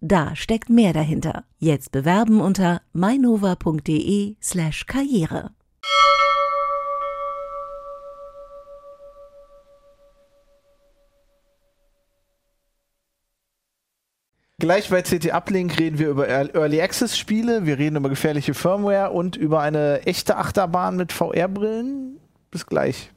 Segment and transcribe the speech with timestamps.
[0.00, 1.44] Da steckt mehr dahinter.
[1.58, 5.50] Jetzt bewerben unter mainova.de slash karriere.
[14.60, 19.10] Gleich bei CT Uplink reden wir über Early Access Spiele, wir reden über gefährliche Firmware
[19.12, 22.18] und über eine echte Achterbahn mit VR-Brillen.
[22.50, 23.12] Bis gleich.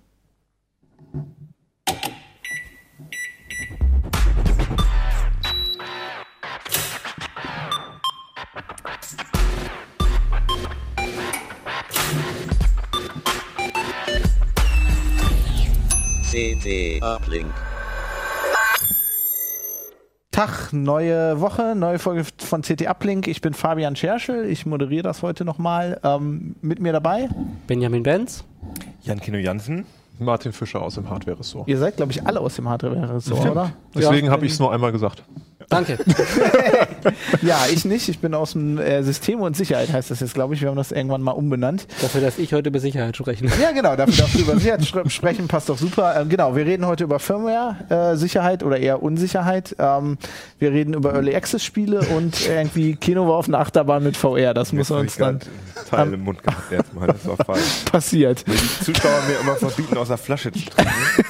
[16.32, 17.52] CT Uplink.
[20.32, 23.28] Tag, neue Woche, neue Folge von CT Uplink.
[23.28, 26.00] Ich bin Fabian Scherschel, ich moderiere das heute nochmal.
[26.06, 27.28] Ähm, mit mir dabei
[27.68, 28.46] Benjamin Benz.
[29.02, 29.86] Jan Kino Jansen.
[30.20, 31.68] Martin Fischer aus dem Hardware-Ressort.
[31.68, 33.74] Ihr seid, glaube ich, alle aus dem Hardware-Ressort, oder?
[33.94, 34.32] Deswegen Ja.
[34.32, 35.24] habe ich es nur einmal gesagt.
[35.72, 35.98] Danke.
[37.42, 38.08] Ja, ich nicht.
[38.10, 40.62] Ich bin aus dem äh, System und Sicherheit, heißt das jetzt, glaube ich.
[40.62, 41.88] Wir haben das irgendwann mal umbenannt.
[42.02, 43.46] Dafür, dass ich heute über Sicherheit spreche.
[43.60, 46.20] Ja, genau, dafür darfst du über Sicherheit sprechen, passt doch super.
[46.20, 49.76] Ähm, genau, wir reden heute über Firmware-Sicherheit oder eher Unsicherheit.
[49.80, 50.18] Ähm,
[50.60, 54.54] wir reden über Early Access-Spiele und irgendwie Kino war auf einer Achterbahn mit VR.
[54.54, 55.40] Das muss uns ich dann
[55.90, 57.08] Teil im Mund gemacht erstmal.
[57.08, 57.86] Das war falsch.
[57.92, 58.48] passiert.
[58.48, 60.92] Weil die Zuschauer mir immer verbieten, aus der Flasche zu trinken.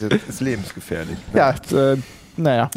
[0.00, 1.16] Das ist lebensgefährlich.
[1.32, 1.96] Ja, äh,
[2.36, 2.70] naja.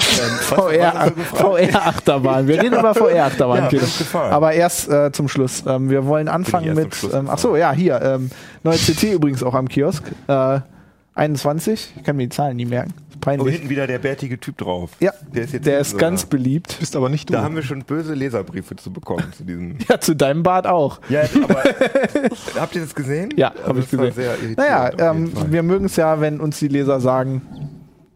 [0.49, 2.47] war VR VR-Achterbahn.
[2.47, 4.19] Wir reden über VR-Achterbahn, Ja.
[4.31, 5.63] Aber erst äh, zum Schluss.
[5.67, 6.95] Ähm, wir wollen anfangen mit.
[7.13, 8.01] Ähm, ach so, ja, hier.
[8.01, 8.29] Ähm,
[8.63, 10.03] neue CT übrigens auch am Kiosk.
[10.27, 10.59] Äh,
[11.15, 11.93] 21.
[11.97, 12.93] Ich kann mir die Zahlen nie merken.
[12.97, 13.53] Oh, Peinlich.
[13.55, 14.91] hinten wieder der bärtige Typ drauf.
[14.99, 16.75] Ja, der ist, jetzt der ist so- ganz beliebt.
[16.79, 17.33] Bist aber nicht du.
[17.33, 19.77] Da haben wir schon böse Leserbriefe zu bekommen zu diesem.
[19.89, 20.99] Ja, zu deinem Bart auch.
[21.09, 21.63] Ja, aber
[22.59, 23.33] habt ihr das gesehen?
[23.35, 24.37] Ja, Also habe ich das war gesehen.
[24.37, 27.41] Sehr Naja, ähm, wir mögen es ja, wenn uns die Leser sagen,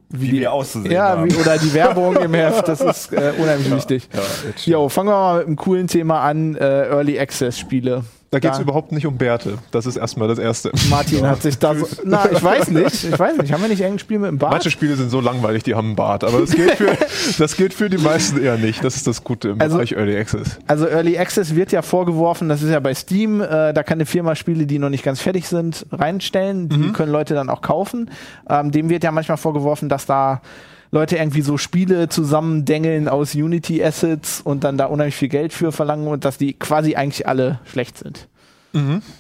[0.10, 1.30] wie, wir auszusehen ja, haben.
[1.30, 4.10] wie, oder die Werbung im Heft, das ist äh, unheimlich wichtig.
[4.66, 8.04] Ja, Jo, fangen wir mal mit einem coolen Thema an, äh, Early Access Spiele.
[8.32, 9.58] Da geht es überhaupt nicht um Bärte.
[9.72, 10.72] Das ist erstmal das Erste.
[10.90, 13.80] Martin hat sich da so, na, ich weiß nicht, ich weiß nicht, haben wir nicht
[13.80, 14.52] irgendein Spiel mit dem Bart?
[14.52, 16.24] Manche Spiele sind so langweilig, die haben einen Bart.
[16.24, 16.96] Aber das gilt für,
[17.40, 18.84] das gilt für die meisten eher nicht.
[18.84, 20.60] Das ist das Gute im Also- Bereich Early Access.
[20.68, 24.06] Also Early Access wird ja vorgeworfen, das ist ja bei Steam, äh, da kann eine
[24.06, 26.70] Firma Spiele, die noch nicht ganz fertig sind, reinstellen.
[26.70, 26.94] Die Mhm.
[26.94, 28.12] können Leute dann auch kaufen.
[28.50, 30.42] Ähm, dem wird ja manchmal vorgeworfen, dass da
[30.92, 35.72] Leute irgendwie so Spiele zusammendengeln aus Unity Assets und dann da unheimlich viel Geld für
[35.72, 38.28] verlangen und dass die quasi eigentlich alle schlecht sind.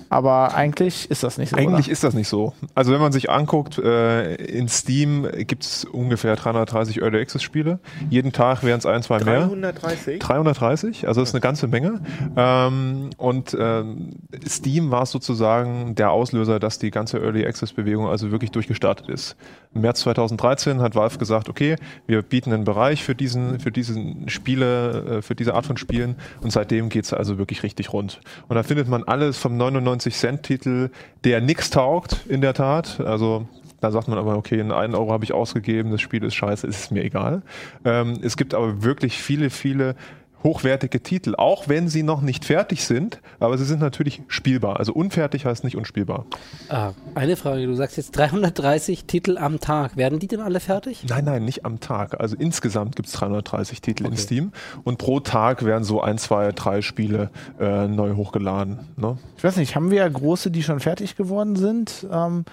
[0.10, 1.56] Aber eigentlich ist das nicht so.
[1.56, 1.62] Mhm.
[1.62, 1.94] Eigentlich oder?
[1.94, 2.54] ist das nicht so.
[2.76, 7.80] Also wenn man sich anguckt, äh, in Steam gibt es ungefähr 330 Early Access Spiele.
[8.10, 9.48] Jeden Tag wären es ein, zwei mehr.
[9.48, 10.20] 330?
[10.20, 12.02] 330, also das ist eine ganze Menge.
[12.36, 14.18] Ähm, und ähm,
[14.48, 19.36] Steam war sozusagen der Auslöser, dass die ganze Early Access Bewegung also wirklich durchgestartet ist.
[19.74, 21.76] Im März 2013 hat Valve gesagt, okay,
[22.08, 26.16] wir bieten einen Bereich für diesen, für diesen Spiele, äh, für diese Art von Spielen
[26.42, 28.20] und seitdem geht's also wirklich richtig rund.
[28.48, 30.90] Und da findet man alles vom 99 Cent Titel,
[31.24, 33.00] der nix taugt, in der Tat.
[33.00, 33.48] Also
[33.82, 36.92] da sagt man aber, okay, einen Euro habe ich ausgegeben, das Spiel ist scheiße, ist
[36.92, 37.42] mir egal.
[37.86, 39.96] Ähm, es gibt aber wirklich viele, viele
[40.44, 44.78] hochwertige Titel, auch wenn sie noch nicht fertig sind, aber sie sind natürlich spielbar.
[44.80, 46.26] Also unfertig heißt nicht unspielbar.
[46.70, 49.98] Ah, eine Frage, du sagst jetzt 330 Titel am Tag.
[49.98, 51.04] Werden die denn alle fertig?
[51.10, 52.20] Nein, nein, nicht am Tag.
[52.20, 54.52] Also insgesamt gibt es 330 Titel in Steam
[54.84, 57.30] und pro Tag werden so ein, zwei, drei Spiele
[57.60, 58.80] äh, neu hochgeladen.
[58.96, 59.18] Ne?
[59.38, 62.08] Ich weiß nicht, haben wir große, die schon fertig geworden sind?
[62.12, 62.46] Ähm,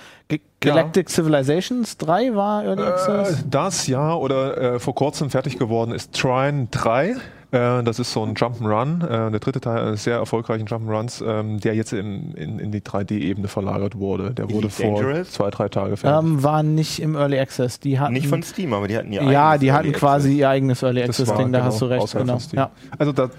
[0.60, 3.44] Galactic Civilizations 3 war Early Äh, Access?
[3.48, 7.14] das ja, oder äh, vor kurzem fertig geworden ist Trine 3.
[7.52, 11.60] Äh, das ist so ein Jump'n'Run, äh, der dritte Teil eines sehr erfolgreichen Jump'n'Runs, ähm,
[11.60, 14.32] der jetzt in, in, in die 3D-Ebene verlagert wurde.
[14.34, 15.30] Der wurde Elite vor Dangerous?
[15.30, 16.26] zwei, drei Tage fertig.
[16.28, 17.78] Ähm, waren nicht im Early Access.
[17.80, 20.28] Die hatten, Nicht von Steam, aber die hatten ihr Ja, eigenes die hatten Early quasi
[20.28, 20.38] Access.
[20.40, 22.12] ihr eigenes Early Das Access war, Ding, da genau, hast du recht.
[22.16, 22.38] Genau.
[22.52, 22.70] Ja.
[22.98, 23.30] Also da,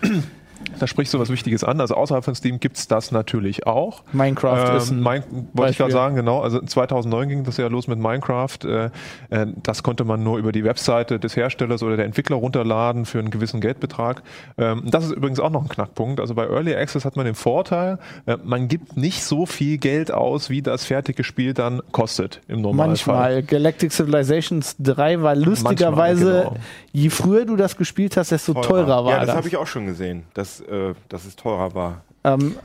[0.79, 1.81] da sprichst du was Wichtiges an.
[1.81, 4.03] Also außerhalb von Steam gibt's das natürlich auch.
[4.13, 5.23] Minecraft ist ein Ähm, mein,
[5.53, 6.41] wollte ich gerade sagen, genau.
[6.41, 8.57] Also 2009 ging das ja los mit Minecraft.
[8.65, 8.85] Äh,
[9.29, 13.19] äh, das konnte man nur über die Webseite des Herstellers oder der Entwickler runterladen für
[13.19, 14.23] einen gewissen Geldbetrag.
[14.57, 16.19] Ähm, das ist übrigens auch noch ein Knackpunkt.
[16.19, 20.11] Also bei Early Access hat man den Vorteil, äh, man gibt nicht so viel Geld
[20.11, 22.87] aus, wie das fertige Spiel dann kostet im Normalfall.
[23.15, 23.43] Manchmal.
[23.43, 26.55] Galactic Civilizations 3 war lustigerweise, Manchmal, genau.
[26.93, 29.35] je früher du das gespielt hast, desto teurer, war Ja, das das.
[29.37, 30.23] habe ich auch schon gesehen.
[30.33, 32.03] Das dass, äh, dass es teurer war.
[32.23, 32.55] Ähm,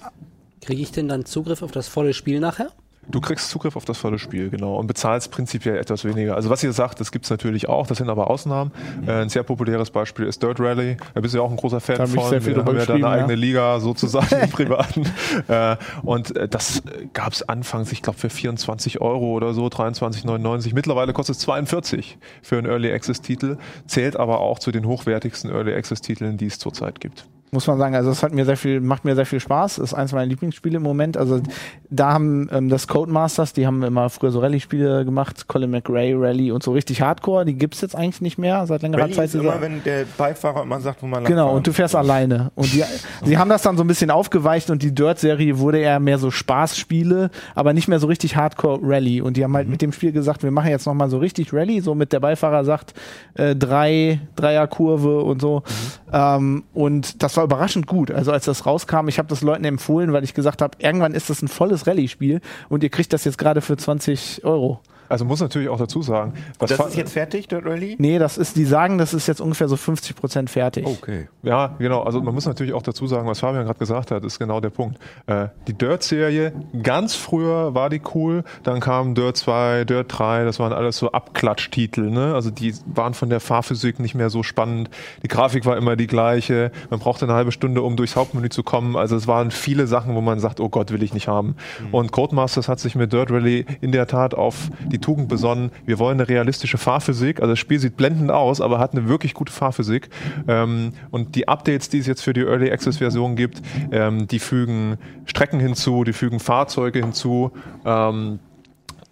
[0.60, 2.70] Kriege ich denn dann Zugriff auf das volle Spiel nachher?
[3.08, 6.36] Du kriegst Zugriff auf das volle Spiel, genau, und bezahlst prinzipiell etwas weniger.
[6.36, 8.70] Also was ihr sagt, das gibt's natürlich auch, das sind aber Ausnahmen.
[9.04, 10.96] Äh, ein sehr populäres Beispiel ist Dirt Rally.
[11.12, 12.30] Da bist du ja auch ein großer Fan Da von.
[12.30, 13.34] sehr viel Wir haben ja da eine eigene.
[13.34, 15.02] Liga sozusagen im Privaten.
[15.48, 16.80] Äh, und äh, das
[17.12, 20.72] gab's anfangs, ich glaube, für 24 Euro oder so, 23,99.
[20.72, 25.50] Mittlerweile kostet es 42 für einen Early Access Titel, zählt aber auch zu den hochwertigsten
[25.50, 27.26] Early Access Titeln, die es zurzeit gibt.
[27.54, 29.76] Muss man sagen, also es hat mir sehr viel, macht mir sehr viel Spaß.
[29.76, 31.18] Ist eins meiner Lieblingsspiele im Moment.
[31.18, 31.42] Also
[31.90, 36.50] da haben ähm, das Codemasters, die haben immer früher so Rallye-Spiele gemacht, Colin McRae Rally
[36.50, 37.44] und so richtig Hardcore.
[37.44, 39.26] Die gibt's jetzt eigentlich nicht mehr seit längerer Rallye Zeit.
[39.26, 42.52] ist immer, wenn der Beifahrer immer sagt, wo man Genau, und du fährst alleine.
[42.54, 42.84] Und die,
[43.24, 46.30] sie haben das dann so ein bisschen aufgeweicht und die Dirt-Serie wurde eher mehr so
[46.30, 49.20] Spaßspiele, aber nicht mehr so richtig Hardcore-Rally.
[49.20, 51.82] Und die haben halt mit dem Spiel gesagt, wir machen jetzt nochmal so richtig Rally,
[51.82, 52.94] so mit der Beifahrer sagt,
[53.34, 55.62] äh, drei, Dreierkurve und so.
[56.12, 58.10] Ähm, und das war überraschend gut.
[58.10, 61.30] Also als das rauskam, ich habe das Leuten empfohlen, weil ich gesagt habe, irgendwann ist
[61.30, 64.80] das ein volles Rallye-Spiel und ihr kriegt das jetzt gerade für 20 Euro.
[65.12, 67.96] Also muss natürlich auch dazu sagen, was Das ist jetzt fertig, Dirt Rally?
[67.98, 70.86] Nee, das ist, die sagen, das ist jetzt ungefähr so 50 Prozent fertig.
[70.86, 71.28] Okay.
[71.42, 72.02] Ja, genau.
[72.02, 74.70] Also man muss natürlich auch dazu sagen, was Fabian gerade gesagt hat, ist genau der
[74.70, 74.98] Punkt.
[75.26, 80.58] Äh, die Dirt-Serie, ganz früher war die cool, dann kam Dirt 2, Dirt 3, das
[80.58, 82.08] waren alles so Abklatschtitel.
[82.08, 82.32] Ne?
[82.34, 84.88] Also die waren von der Fahrphysik nicht mehr so spannend.
[85.22, 86.72] Die Grafik war immer die gleiche.
[86.88, 88.96] Man brauchte eine halbe Stunde, um durchs Hauptmenü zu kommen.
[88.96, 91.54] Also es waren viele Sachen, wo man sagt, oh Gott, will ich nicht haben.
[91.90, 95.70] Und Codemasters hat sich mit Dirt Rally in der Tat auf die Tugend besonnen.
[95.84, 97.40] Wir wollen eine realistische Fahrphysik.
[97.40, 100.08] Also das Spiel sieht blendend aus, aber hat eine wirklich gute Fahrphysik.
[100.48, 103.60] Ähm, und die Updates, die es jetzt für die Early Access Version gibt,
[103.90, 104.96] ähm, die fügen
[105.26, 107.52] Strecken hinzu, die fügen Fahrzeuge hinzu.
[107.84, 108.38] Ähm,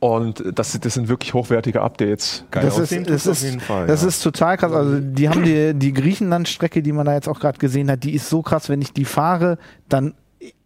[0.01, 2.45] und das, das sind wirklich hochwertige Updates.
[2.51, 3.87] Geil das ist, das, ist, auf jeden Fall.
[3.87, 4.09] das ja.
[4.09, 4.73] ist total krass.
[4.73, 8.15] Also die haben die, die Griechenland-Strecke, die man da jetzt auch gerade gesehen hat, die
[8.15, 9.59] ist so krass, wenn ich die fahre,
[9.91, 10.15] dann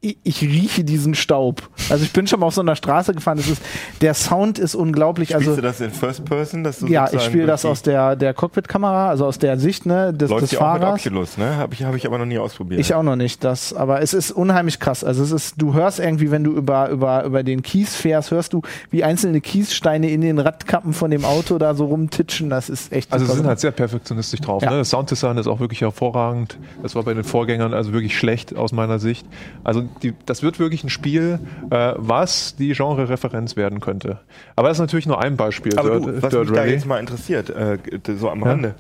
[0.05, 1.63] ich, ich rieche diesen Staub.
[1.89, 3.39] Also ich bin schon mal auf so einer Straße gefahren.
[3.39, 3.63] Das ist,
[4.03, 5.31] der Sound ist unglaublich.
[5.31, 6.63] Spielst also du das in First Person?
[6.63, 10.13] Dass du ja, ich spiele das aus der, der Cockpit-Kamera, also aus der Sicht ne,
[10.13, 11.07] des, Läuft des ja auch mit Fahrers.
[11.07, 11.57] Oculus, ne?
[11.57, 12.81] Habe ich, hab ich aber noch nie ausprobiert.
[12.81, 15.05] Ich auch noch nicht, das, aber es ist unheimlich krass.
[15.05, 18.53] Also es ist, du hörst irgendwie, wenn du über, über, über den Kies fährst, hörst
[18.53, 18.61] du,
[18.91, 22.51] wie einzelne Kiessteine in den Radkappen von dem Auto da so rumtitschen.
[22.51, 24.63] Das ist echt Also sie sind halt sehr perfektionistisch drauf.
[24.63, 24.71] Ja.
[24.71, 24.79] Ne?
[24.79, 26.59] Das Sounddesign ist auch wirklich hervorragend.
[26.83, 29.27] Das war bei den Vorgängern also wirklich schlecht aus meiner Sicht.
[29.63, 31.39] Also die, das wird wirklich ein Spiel,
[31.71, 34.21] äh, was die Genre-Referenz werden könnte.
[34.57, 35.79] Aber das ist natürlich nur ein Beispiel.
[35.79, 36.73] Aber Dirt, du, was Dirt mich da Rally.
[36.73, 37.79] jetzt mal interessiert, äh,
[38.17, 38.47] so am Ja.
[38.47, 38.75] Rande.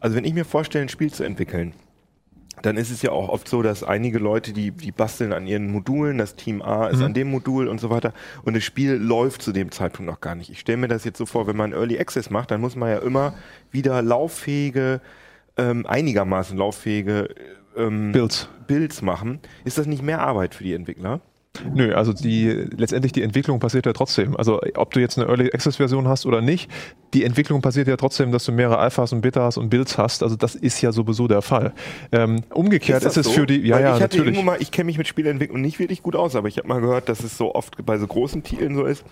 [0.00, 1.72] Also wenn ich mir vorstelle, ein Spiel zu entwickeln,
[2.62, 5.70] dann ist es ja auch oft so, dass einige Leute, die, die basteln an ihren
[5.70, 7.04] Modulen, das Team A ist Mhm.
[7.04, 8.12] an dem Modul und so weiter
[8.44, 10.50] und das Spiel läuft zu dem Zeitpunkt noch gar nicht.
[10.50, 12.90] Ich stelle mir das jetzt so vor, wenn man Early Access macht, dann muss man
[12.90, 13.34] ja immer
[13.70, 15.00] wieder lauffähige,
[15.56, 17.28] ähm, einigermaßen lauffähige
[17.78, 18.48] ähm, Builds.
[18.66, 19.40] Builds machen.
[19.64, 21.20] Ist das nicht mehr Arbeit für die Entwickler?
[21.74, 24.36] Nö, also die letztendlich die Entwicklung passiert ja trotzdem.
[24.36, 26.70] Also ob du jetzt eine Early Access Version hast oder nicht,
[27.14, 30.22] die Entwicklung passiert ja trotzdem, dass du mehrere Alphas und Betas und Builds hast.
[30.22, 31.72] Also das ist ja sowieso der Fall.
[32.12, 33.40] Ähm, umgekehrt ist, das es so?
[33.40, 34.44] für die, ja Weil ja ich hatte natürlich.
[34.44, 37.08] mal, ich kenne mich mit Spieleentwicklung nicht wirklich gut aus, aber ich habe mal gehört,
[37.08, 39.04] dass es so oft bei so großen Titeln so ist,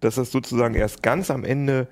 [0.00, 1.88] dass das sozusagen erst ganz am Ende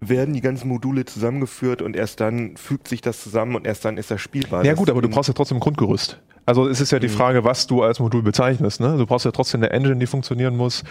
[0.00, 3.96] werden die ganzen Module zusammengeführt und erst dann fügt sich das zusammen und erst dann
[3.96, 4.64] ist das spielbar.
[4.64, 6.20] Ja Das gut, aber du brauchst ja trotzdem ein Grundgerüst.
[6.46, 8.80] Also es ist ja die Frage, was du als Modul bezeichnest.
[8.80, 8.96] Ne?
[8.96, 10.82] Du brauchst ja trotzdem eine Engine, die funktionieren muss,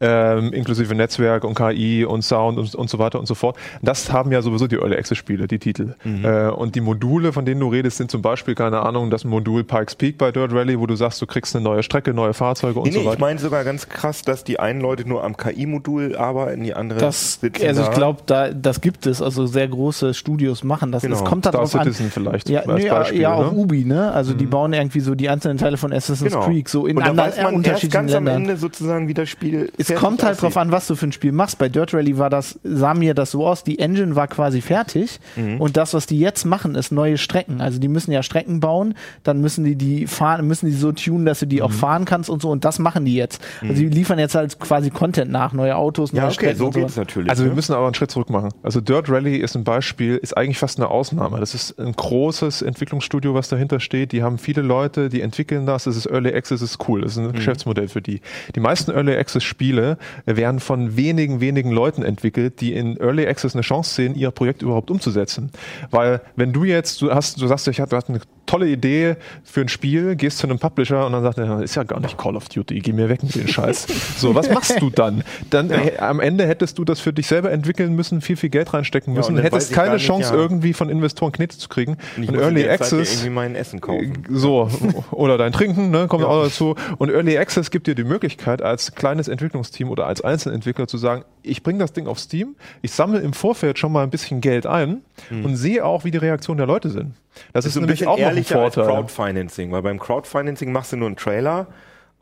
[0.00, 3.56] ähm, inklusive Netzwerk und KI und Sound und, und so weiter und so fort.
[3.82, 5.94] Das haben ja sowieso die Early Access Spiele, die Titel.
[6.04, 9.64] Äh, und die Module, von denen du redest, sind zum Beispiel, keine Ahnung, das Modul
[9.64, 12.78] Pikes Peak bei Dirt Rally, wo du sagst, du kriegst eine neue Strecke, neue Fahrzeuge
[12.78, 13.20] und Nee, so nee, ich weiter.
[13.20, 17.40] meine sogar ganz krass, dass die einen Leute nur am KI-Modul arbeiten, die anderen Das,
[17.40, 17.88] sitzen also da.
[17.88, 19.22] ich glaube, da, das gibt es.
[19.22, 21.02] Also sehr große Studios machen das.
[21.02, 21.16] Genau.
[21.16, 21.84] Es kommt Star darauf an.
[21.84, 23.20] Citizen vielleicht Ja, als nee, Beispiel.
[23.20, 23.58] ja, auch ne?
[23.58, 24.12] Ubi, ne?
[24.12, 26.44] Also die bauen irgendwie so die einzelnen Teile von Assassin's Genau.
[26.44, 28.42] Creed so in und dann anderen weiß man erst unterschiedlichen ganz am Ländern.
[28.42, 30.42] Ende sozusagen, wie das Spiel Es kommt halt aussieht.
[30.44, 31.58] drauf an, was du für ein Spiel machst.
[31.58, 35.20] Bei Dirt Rally war das, sah mir das so aus, die Engine war quasi fertig
[35.36, 35.60] Mhm.
[35.60, 37.60] und das, was die jetzt machen, ist neue Strecken.
[37.60, 41.24] Also die müssen ja Strecken bauen, dann müssen die die fahren, müssen die so tunen,
[41.26, 41.62] dass du die Mhm.
[41.62, 43.40] auch fahren kannst und so und das machen die jetzt.
[43.62, 46.66] Also die liefern jetzt halt quasi Content nach, neue Autos, neue Ja, okay, Strecken so
[46.66, 46.80] und so.
[46.80, 47.30] geht's natürlich.
[47.30, 48.50] Also wir müssen aber einen Schritt zurück machen.
[48.62, 51.38] Also Dirt Rally ist ein Beispiel, ist eigentlich fast eine Ausnahme.
[51.40, 54.12] Das ist ein großes Entwicklungsstudio, was dahinter steht.
[54.12, 55.84] Die haben viele Leute, die entwickeln das.
[55.84, 57.02] Das ist Early Access, das ist cool.
[57.02, 58.20] Das ist ein Geschäftsmodell für die.
[58.54, 59.75] Die meisten Early Access Spiele
[60.24, 64.62] werden von wenigen, wenigen Leuten entwickelt, die in Early Access eine Chance sehen, ihr Projekt
[64.62, 65.50] überhaupt umzusetzen.
[65.90, 69.16] Weil wenn du jetzt, du hast, du sagst, ich hatte, du hast eine tolle Idee
[69.44, 72.16] für ein Spiel, gehst zu einem Publisher und dann sagt er, ist ja gar nicht
[72.16, 73.86] Call of Duty, geh mir weg mit dem Scheiß.
[74.16, 75.24] so, was machst du dann?
[75.50, 78.72] Dann äh, am Ende hättest du das für dich selber entwickeln müssen, viel, viel Geld
[78.72, 80.38] reinstecken Ja, müssen, und weiß hättest keine nicht, Chance, ja.
[80.38, 81.96] irgendwie von Investoren Knete zu kriegen.
[82.16, 84.24] Und in Early Access irgendwie mein Essen kaufen.
[84.30, 84.70] so,
[85.10, 86.76] oder dein Trinken, ne, kommt auch dazu.
[86.98, 89.28] Und Early Access gibt dir die Möglichkeit, als kleines
[89.66, 93.32] Entwicklungsteam oder als Einzelentwickler zu sagen, ich bringe das Ding auf Steam, ich sammle im
[93.32, 96.90] Vorfeld schon mal ein bisschen Geld ein und sehe auch, wie die Reaktionen der Leute
[96.90, 97.14] sind.
[97.52, 98.94] Das ist, so ein nämlich bisschen auch noch ein ehrlicher als Vorteil.
[98.94, 101.66] Crowdfinancing, weil beim Crowdfinancing machst du nur einen Trailer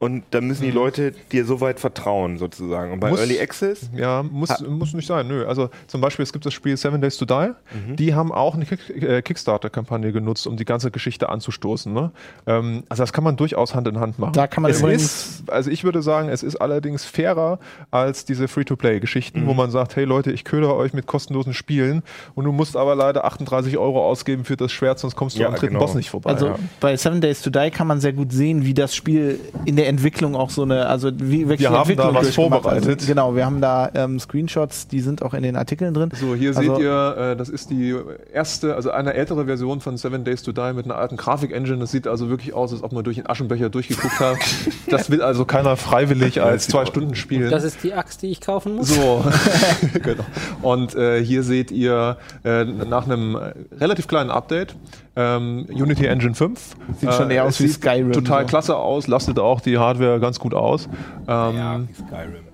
[0.00, 0.74] und dann müssen die Mhm.
[0.74, 2.92] Leute dir so weit vertrauen sozusagen.
[2.92, 5.26] Und bei Muss- Early Access Ja, muss, muss nicht sein.
[5.28, 5.46] Nö.
[5.46, 7.52] Also zum Beispiel, es gibt das Spiel Seven Days to Die.
[7.88, 7.96] Mhm.
[7.96, 11.92] Die haben auch eine Kick äh, Kickstarter-Kampagne genutzt, um die ganze Geschichte anzustoßen.
[11.92, 12.10] Ne?
[12.46, 14.32] Ähm, also das kann man durchaus Hand in Hand machen.
[14.34, 17.58] Da kann man es ist, also ich würde sagen, es ist allerdings fairer
[17.90, 19.46] als diese Free-to-Play-Geschichten, Mhm.
[19.46, 22.02] wo man sagt, hey Leute, ich köder euch mit kostenlosen Spielen
[22.34, 25.48] und du musst aber leider 38 Euro ausgeben für das Schwert, sonst kommst du Ja,
[25.48, 25.80] am dritten genau.
[25.80, 26.30] Boss nicht vorbei.
[26.30, 26.58] Also ja.
[26.80, 29.83] bei Seven Days to Die kann man sehr gut sehen, wie das Spiel in der
[29.86, 33.00] Entwicklung auch so eine, also wie wirklich Wir die haben da Entwicklung was vorbereitet.
[33.00, 36.10] Also, genau, wir haben da ähm, Screenshots, die sind auch in den Artikeln drin.
[36.14, 37.94] So, hier Also- seht ihr, äh, das ist die
[38.32, 41.78] erste, also eine ältere Version von Seven Days to Die mit einer alten Grafik-Engine.
[41.78, 44.36] Das sieht also wirklich aus, als ob man durch den Aschenbecher durchgeguckt hat.
[44.88, 46.84] Das will also keiner freiwillig als zwei.
[46.86, 47.50] Stunden spielen.
[47.50, 48.88] Das ist die Axt, die ich kaufen muss.
[48.94, 49.24] so,
[50.02, 50.24] genau.
[50.62, 54.76] Und äh, hier seht ihr äh, nach einem äh, relativ kleinen Update
[55.16, 56.76] ähm, Unity Engine 5.
[57.00, 58.48] Sieht schon eher es aus wie sieht Skyrim, Total so.
[58.48, 60.88] klasse aus, lastet auch die Hardware ganz gut aus.
[61.28, 62.44] Ähm, ja, wie Skyrim.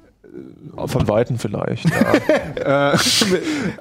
[0.87, 1.87] Von Weitem vielleicht.
[1.91, 2.93] Ja.
[2.93, 2.97] äh,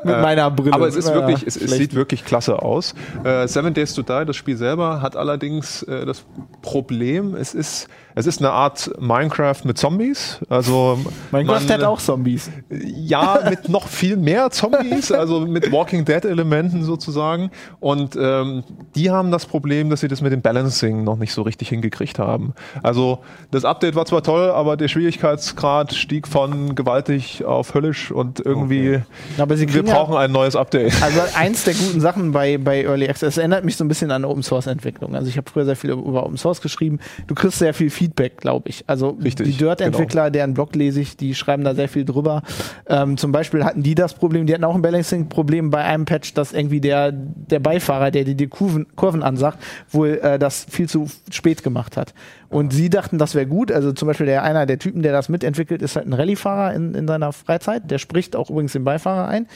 [0.04, 0.74] Mit meiner Brille.
[0.74, 2.96] Aber es ist wirklich, es, es sieht wirklich klasse aus.
[3.24, 6.26] Äh, Seven Days to Die, das Spiel selber, hat allerdings äh, das
[6.70, 10.40] Problem, es ist, es ist eine Art Minecraft mit Zombies.
[10.50, 11.00] Also
[11.32, 12.52] Minecraft man- hat auch Zombies.
[12.70, 17.50] ja, mit noch viel mehr Zombies, also mit Walking Dead Elementen sozusagen.
[17.80, 18.64] Und ähm,
[18.96, 22.20] die haben das Problem, dass sie das mit dem Balancing noch nicht so richtig hingekriegt
[22.20, 22.54] haben.
[22.84, 23.20] Also
[23.52, 29.02] das Update war zwar toll, aber der Schwierigkeitsgrad stieg von gewaltig auf höllisch und irgendwie
[29.38, 31.02] Aber sie wir kriegen ja- brauchen ein neues Update.
[31.02, 34.12] Also eins der guten Sachen bei, bei Early Access, es erinnert mich so ein bisschen
[34.12, 35.16] an Open Source Entwicklung.
[35.16, 37.00] Also ich habe früher sehr viel über Open Source geschrieben.
[37.28, 38.84] Du kriegst sehr viel Feedback, glaube ich.
[38.88, 42.44] Also Richtig, die Dirt-Entwickler, deren Blog lese ich, die schreiben da sehr viel drüber.
[42.88, 46.34] Ähm, zum Beispiel hatten die das Problem, die hatten auch ein Balancing-Problem bei einem Patch,
[46.34, 50.90] dass irgendwie der, der Beifahrer, der dir die Kurven, Kurven ansagt, wohl äh, das viel
[50.90, 52.14] zu spät gemacht hat.
[52.50, 53.72] Und sie dachten, das wäre gut.
[53.72, 56.96] Also zum Beispiel der einer der Typen, der das mitentwickelt, ist halt ein Rallye-Fahrer in,
[56.96, 57.90] in seiner Freizeit.
[57.92, 59.48] Der spricht auch übrigens den Beifahrer ein.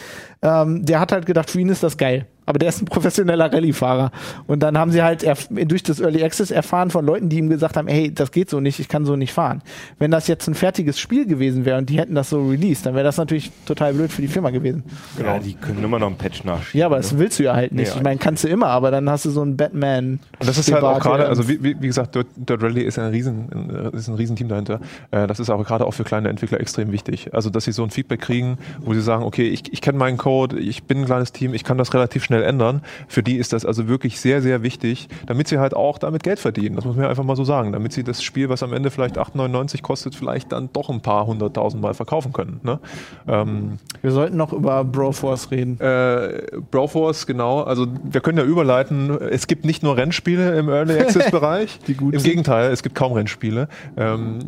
[0.42, 2.28] Ähm, der hat halt gedacht, für ihn ist das geil.
[2.46, 4.12] Aber der ist ein professioneller Rallye-Fahrer.
[4.48, 7.78] Und dann haben sie halt durch das Early Access erfahren von Leuten, die ihm gesagt
[7.78, 9.62] haben, hey, das geht so nicht, ich kann so nicht fahren.
[9.98, 12.96] Wenn das jetzt ein fertiges Spiel gewesen wäre und die hätten das so released, dann
[12.96, 14.84] wäre das natürlich total blöd für die Firma gewesen.
[15.18, 15.30] Genau.
[15.30, 16.80] Ja, die können immer noch einen Patch nachschieben.
[16.80, 17.92] Ja, aber das willst du ja halt nicht.
[17.92, 20.20] Nee, ich meine, kannst du immer, aber dann hast du so einen Batman.
[20.40, 23.00] Und das ist halt auch gerade, also wie, wie wie gesagt, Dirt, Dirt Rally ist
[23.00, 24.80] ein riesen, ist ein Riesenteam dahinter.
[25.12, 27.34] Äh, Das ist aber gerade auch für kleine Entwickler extrem wichtig.
[27.34, 30.18] Also, dass sie so ein Feedback kriegen, wo sie sagen, okay, ich, ich kenne meinen
[30.18, 32.82] Code, ich bin ein kleines Team, ich kann das relativ schnell ändern.
[33.08, 36.40] Für die ist das also wirklich sehr, sehr wichtig, damit sie halt auch damit Geld
[36.40, 36.75] verdienen.
[36.75, 37.72] Das muss man ja einfach mal so sagen.
[37.72, 41.25] Damit sie das Spiel, was am Ende vielleicht 8,99 kostet, vielleicht dann doch ein paar
[41.28, 42.60] hunderttausend Mal verkaufen können.
[42.63, 42.80] Ne?
[43.28, 45.80] Ähm, Wir sollten noch über Broforce reden.
[45.80, 47.62] äh, Broforce, genau.
[47.62, 49.10] Also wir können ja überleiten.
[49.22, 51.80] Es gibt nicht nur Rennspiele im Early Access Bereich.
[51.88, 52.12] Im.
[52.12, 53.68] Gegenteil, es gibt kaum Rennspiele.
[53.96, 54.39] Ähm,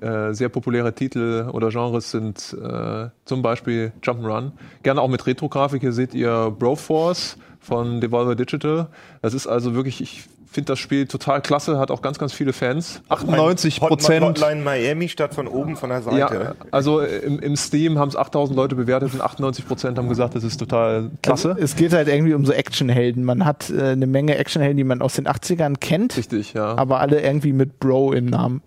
[0.00, 4.52] äh, sehr populäre Titel oder Genres sind äh, zum Beispiel Jump'n'Run.
[4.82, 5.82] Gerne auch mit Retro-Grafik.
[5.82, 8.88] Hier seht ihr Broforce von Devolver Digital.
[9.22, 10.24] Das ist also wirklich, ich
[10.56, 13.00] finde das Spiel total klasse, hat auch ganz, ganz viele Fans.
[13.08, 14.24] 98 Hot- Prozent.
[14.26, 16.18] Hotline Miami statt von oben von der Seite.
[16.18, 20.34] Ja, also im, im Steam haben es 8000 Leute bewertet und 98 Prozent haben gesagt,
[20.34, 21.50] das ist total klasse.
[21.50, 23.22] Also, es geht halt irgendwie um so Actionhelden.
[23.22, 26.76] Man hat äh, eine Menge Actionhelden, die man aus den 80ern kennt, Richtig, ja.
[26.76, 28.62] aber alle irgendwie mit Bro im Namen.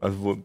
[0.00, 0.36] Also wo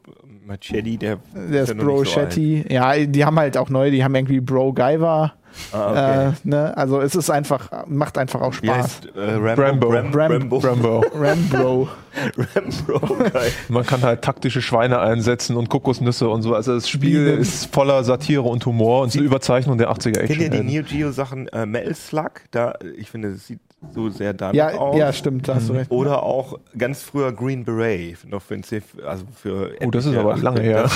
[0.45, 2.05] Machete, der, Der ist ja noch Bro so.
[2.05, 2.65] Shetty.
[2.69, 5.33] ja, die haben halt auch neue, die haben irgendwie Bro Guyver.
[5.71, 6.27] Ah, okay.
[6.27, 6.77] Äh, ne?
[6.77, 8.77] Also es ist einfach, macht einfach auch Spaß.
[8.77, 9.61] heißt äh, Rambo?
[9.61, 9.87] Rambo.
[9.89, 10.57] Ram, Ram- Rambo.
[10.57, 11.05] Rambo.
[11.13, 11.89] Rambro.
[12.55, 13.15] Rambo.
[13.33, 13.51] Geil.
[13.69, 16.55] Man kann halt taktische Schweine einsetzen und Kokosnüsse und so.
[16.55, 17.39] Also das Spiel Bienen.
[17.41, 20.65] ist voller Satire und Humor und eine Überzeichnung der 80er Kennt ihr die Action.
[20.65, 22.31] Neo Geo Sachen äh, Metal Slug?
[22.51, 23.59] Da, ich finde, das sieht
[23.93, 24.97] so sehr danach Ja, aus.
[24.97, 25.91] ja, stimmt, da hast du recht.
[25.91, 30.15] Oder auch ganz früher Green Beret, noch für ein C, also für Oh, das ist
[30.15, 30.89] aber lange her.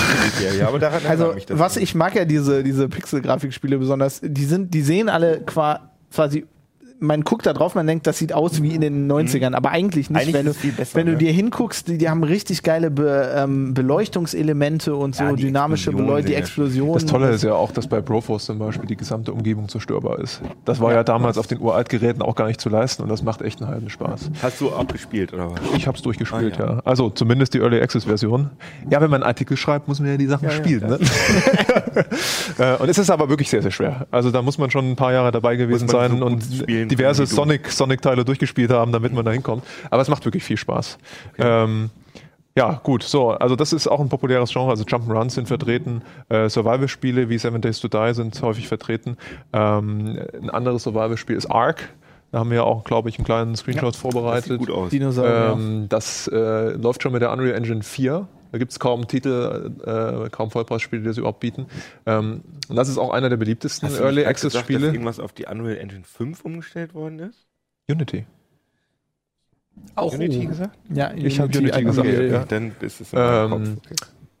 [0.58, 1.58] Ja, aber daran Also, mich das.
[1.58, 6.46] was ich mag ja diese, diese Pixel-Grafikspiele besonders, die sind, die sehen alle qua, quasi
[7.00, 10.10] man guckt da drauf, man denkt, das sieht aus wie in den 90ern, aber eigentlich
[10.10, 10.20] nicht.
[10.20, 13.74] Eigentlich wenn du, besser, wenn du dir hinguckst, die, die haben richtig geile Be, ähm,
[13.74, 16.94] Beleuchtungselemente und so, Ja, die dynamische Beleuchtung, die ja Explosionen.
[16.94, 20.42] Das Tolle ist ja auch, dass bei Broforce zum Beispiel die gesamte Umgebung zerstörbar ist.
[20.64, 23.42] Das war ja, damals auf den Uraltgeräten auch gar nicht zu leisten und das macht
[23.42, 24.30] echt einen halben Spaß.
[24.42, 25.60] Hast du auch gespielt oder was?
[25.76, 26.72] Ich habe es durchgespielt, Ah, ja.
[26.74, 26.80] ja.
[26.84, 28.50] Also zumindest die Early Access Version.
[28.90, 30.86] Ja, wenn man einen Artikel schreibt, muss man ja die Sachen ja, spielen.
[30.88, 30.98] ne?
[32.58, 34.06] Äh, und es ist aber wirklich sehr, sehr schwer.
[34.10, 36.42] Also da muss man schon ein paar Jahre dabei gewesen Muss man sein so und
[36.42, 37.26] spielen diverse.
[37.26, 39.64] Sonic, Sonic-Teile durchgespielt haben, damit man da hinkommt.
[39.90, 40.98] Aber es macht wirklich viel Spaß.
[41.38, 41.90] Ähm,
[42.56, 46.48] ja, gut, so, also das ist auch ein populäres Genre, also Jump'n'Runs sind vertreten, äh,
[46.48, 49.16] Survival-Spiele wie Seven Days to Die sind häufig vertreten.
[49.52, 51.90] Ähm, ein anderes Survival-Spiel ist Ark.
[52.32, 54.44] Da haben wir ja auch, glaube ich, einen kleinen Screenshot Das vorbereitet.
[54.50, 54.90] sieht gut aus.
[54.90, 55.52] Dinosaurier.
[55.56, 58.26] Ähm, das äh, läuft schon mit der Unreal Engine 4.
[58.52, 61.66] Da gibt es kaum Titel, äh, kaum Vollpreisspiele, die das überhaupt bieten.
[62.06, 64.86] Ähm, und das ist auch einer der beliebtesten Hast Early Access gesagt, dass Spiele.
[64.92, 67.46] irgendwas auf die Unreal Engine 5 umgestellt worden ist?
[67.88, 68.26] Unity.
[69.94, 70.76] Auch Unity gesagt?
[70.92, 72.30] ja, Ich hab Unity gesagt, Unreal.
[72.30, 72.44] ja.
[72.44, 73.76] Dann ist es in meinem Ähm, Kopf.
[73.86, 73.94] Okay.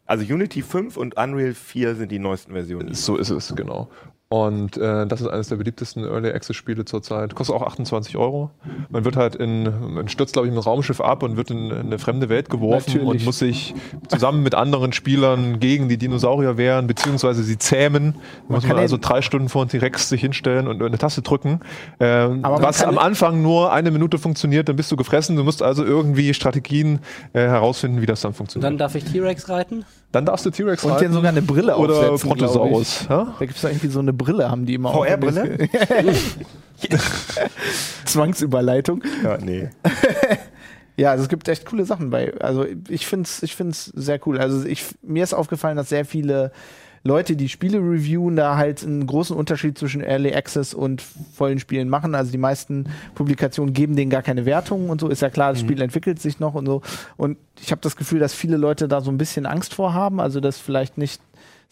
[0.06, 2.92] Also Unity 5 und Unreal 4 sind die neuesten Versionen.
[2.94, 3.88] So ist es, genau.
[4.32, 7.34] Und äh, das ist eines der beliebtesten Early Access Spiele zurzeit.
[7.34, 8.52] Kostet auch 28 Euro.
[8.88, 11.72] Man wird halt in, man stürzt, glaube ich, mit dem Raumschiff ab und wird in,
[11.72, 13.22] in eine fremde Welt geworfen Natürlich.
[13.22, 13.74] und muss sich
[14.06, 18.14] zusammen mit anderen Spielern gegen die Dinosaurier wehren, beziehungsweise sie zähmen.
[18.46, 21.22] Da muss kann man also drei Stunden vor einen T-Rex sich hinstellen und eine Taste
[21.22, 21.58] drücken.
[21.98, 25.34] Ähm, Aber man was am Anfang nur eine Minute funktioniert, dann bist du gefressen.
[25.34, 27.00] Du musst also irgendwie Strategien
[27.32, 28.70] äh, herausfinden, wie das dann Und funktioniert.
[28.70, 29.84] dann darf ich T-Rex reiten?
[30.12, 33.06] Dann darfst du T-Rex Und denen sogar eine Brille oder aufsetzen, Brontosaurus.
[33.08, 33.34] Ja?
[33.38, 34.92] Da gibt es irgendwie so eine Brille, haben die immer.
[34.92, 35.68] VR-Brille?
[38.04, 39.02] Zwangsüberleitung.
[39.22, 39.70] Ja, nee.
[40.96, 42.34] Ja, also es gibt echt coole Sachen bei.
[42.40, 44.38] Also ich finde es ich find's sehr cool.
[44.38, 46.52] Also ich, mir ist aufgefallen, dass sehr viele
[47.02, 51.88] Leute, die Spiele reviewen, da halt einen großen Unterschied zwischen Early Access und vollen Spielen
[51.88, 52.14] machen.
[52.14, 55.08] Also die meisten Publikationen geben denen gar keine Wertungen und so.
[55.08, 56.82] Ist ja klar, das Spiel entwickelt sich noch und so.
[57.16, 60.20] Und ich habe das Gefühl, dass viele Leute da so ein bisschen Angst vor haben.
[60.20, 61.22] Also dass vielleicht nicht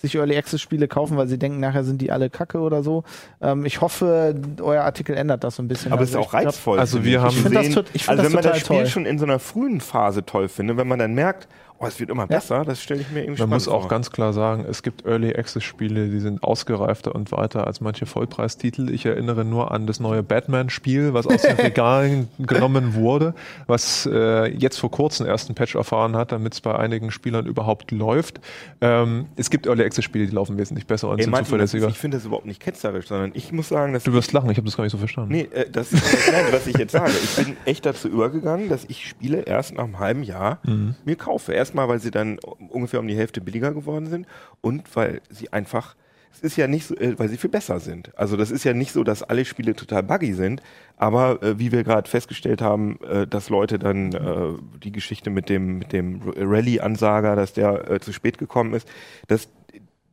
[0.00, 3.02] sich Early Access Spiele kaufen, weil sie denken, nachher sind die alle Kacke oder so.
[3.42, 5.92] Ähm, ich hoffe, euer Artikel ändert das so ein bisschen.
[5.92, 6.78] Aber es ist Also auch ich glaub- reizvoll.
[6.78, 8.60] Also finde wir haben- Ich find das sehen- tot- ich also das wenn man das
[8.60, 8.86] Spiel toll.
[8.86, 12.10] schon in so einer frühen Phase toll findet, wenn man dann merkt, oh, es wird
[12.10, 13.88] immer besser, das stelle ich mir irgendwie Man muss auch vor.
[13.88, 18.06] ganz klar sagen, es gibt Early Access Spiele, die sind ausgereifter und weiter als manche
[18.06, 18.90] Vollpreistitel.
[18.90, 23.34] Ich erinnere nur an das neue Batman-Spiel, was aus den Regalen genommen wurde,
[23.66, 27.46] was äh, jetzt vor kurzem erst einen Patch erfahren hat, damit es bei einigen Spielern
[27.46, 28.40] überhaupt läuft.
[28.80, 31.64] Ähm, es gibt Early Access Spiele, die laufen wesentlich besser und Ey, sind Martin, das
[31.64, 31.88] ist, zuverlässiger.
[31.88, 34.56] ich finde das überhaupt nicht ketzerisch, sondern ich muss sagen, dass Du wirst lachen, ich
[34.56, 35.32] habe das gar nicht so verstanden.
[35.32, 37.12] Nee, äh, das ist nein, was ich jetzt sage.
[37.22, 40.94] Ich bin echt dazu übergegangen, dass ich Spiele erst nach einem halben Jahr Mhm.
[41.04, 41.52] mir kaufe.
[41.68, 42.38] Erstmal, weil sie dann
[42.70, 44.26] ungefähr um die Hälfte billiger geworden sind
[44.62, 45.96] und weil sie einfach,
[46.32, 48.16] es ist ja nicht so, äh, weil sie viel besser sind.
[48.16, 50.62] Also das ist ja nicht so, dass alle Spiele total buggy sind,
[50.96, 55.50] aber äh, wie wir gerade festgestellt haben, äh, dass Leute dann äh, die Geschichte mit
[55.50, 58.88] dem, mit dem Rallye-Ansager, dass der äh, zu spät gekommen ist,
[59.26, 59.50] dass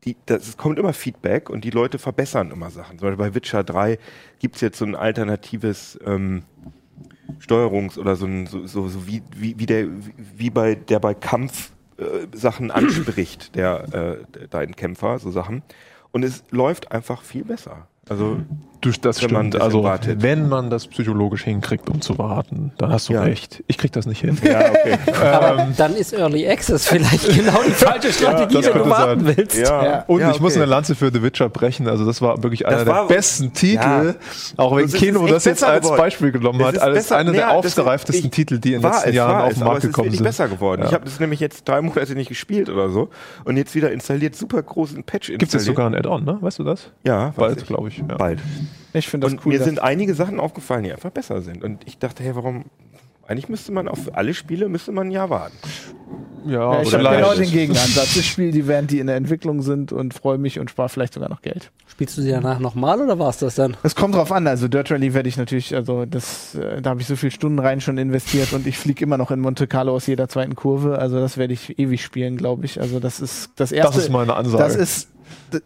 [0.03, 2.99] die, das, es kommt immer Feedback und die Leute verbessern immer Sachen.
[2.99, 3.97] Zum Beispiel bei Witcher 3
[4.39, 6.43] gibt's jetzt so ein alternatives ähm,
[7.39, 9.87] Steuerungs- oder so so, so, so wie, wie, wie der,
[10.35, 12.27] wie bei, der bei Kampf äh,
[12.71, 15.63] anspricht, der, äh, dein Kämpfer, so Sachen.
[16.11, 17.87] Und es läuft einfach viel besser.
[18.07, 18.37] Also,
[18.85, 19.59] Du, das Wenn stimmt.
[19.59, 20.21] Also, wartet.
[20.21, 23.23] wenn man das psychologisch hinkriegt, um zu warten, dann hast du Ja.
[23.23, 23.63] recht.
[23.65, 24.37] Ich krieg das nicht hin.
[24.43, 24.97] ja, okay.
[25.23, 29.37] Aber dann ist Early Access vielleicht genau die falsche Strategie, das wenn du warten sein.
[29.37, 29.57] willst.
[29.57, 30.61] ja, Und ja, ich muss okay.
[30.61, 31.87] eine Lanze für The Witcher brechen.
[31.87, 34.13] Also das war wirklich einer war- der besten Titel, Ja.
[34.57, 35.97] auch wenn Das ist Kino echt das jetzt als geworden.
[35.97, 38.59] Beispiel genommen Es hat, ist als besser- einer der ja, das ist- aufgereiftesten ich- Titel,
[38.59, 40.23] die in den letzten es, Jahren auf es, den Markt es ist gekommen sind.
[40.23, 40.81] besser geworden.
[40.81, 40.87] Ja.
[40.89, 43.09] Ich habe das nämlich jetzt drei Monate nicht gespielt oder so
[43.45, 45.39] und jetzt wieder installiert, super großen Patch installiert.
[45.39, 46.37] Gibt es jetzt sogar ein Add-on, ne?
[46.39, 46.91] Weißt du das?
[47.03, 47.97] Ja, Bald, glaube ich.
[47.97, 48.03] Ja.
[48.15, 48.39] Bald.
[48.93, 49.53] Ich finde das und cool.
[49.53, 51.63] mir sind einige Sachen aufgefallen, die einfach besser sind.
[51.63, 52.65] Und ich dachte, hey, warum?
[53.27, 55.57] Eigentlich müsste man auf alle Spiele müsste man ein Jahr warten.
[56.45, 58.15] Ja, ja, ich habe genau den Gegenansatz.
[58.15, 61.13] Ich spiele die, während die in der Entwicklung sind und freue mich und spare vielleicht
[61.13, 61.71] sogar noch Geld.
[61.87, 63.75] Spielst du sie danach nochmal oder war es das dann?
[63.81, 67.01] Es kommt drauf an, also Dirt Rally werde ich natürlich, also das, äh, da habe
[67.01, 69.95] ich so viel Stunden rein schon investiert und ich fliege immer noch in Monte Carlo
[69.95, 72.79] aus jeder zweiten Kurve, also das werde ich ewig spielen, glaube ich.
[72.79, 73.95] Also das ist das erste.
[73.95, 74.63] Das ist meine Ansage.
[74.63, 75.09] Das ist,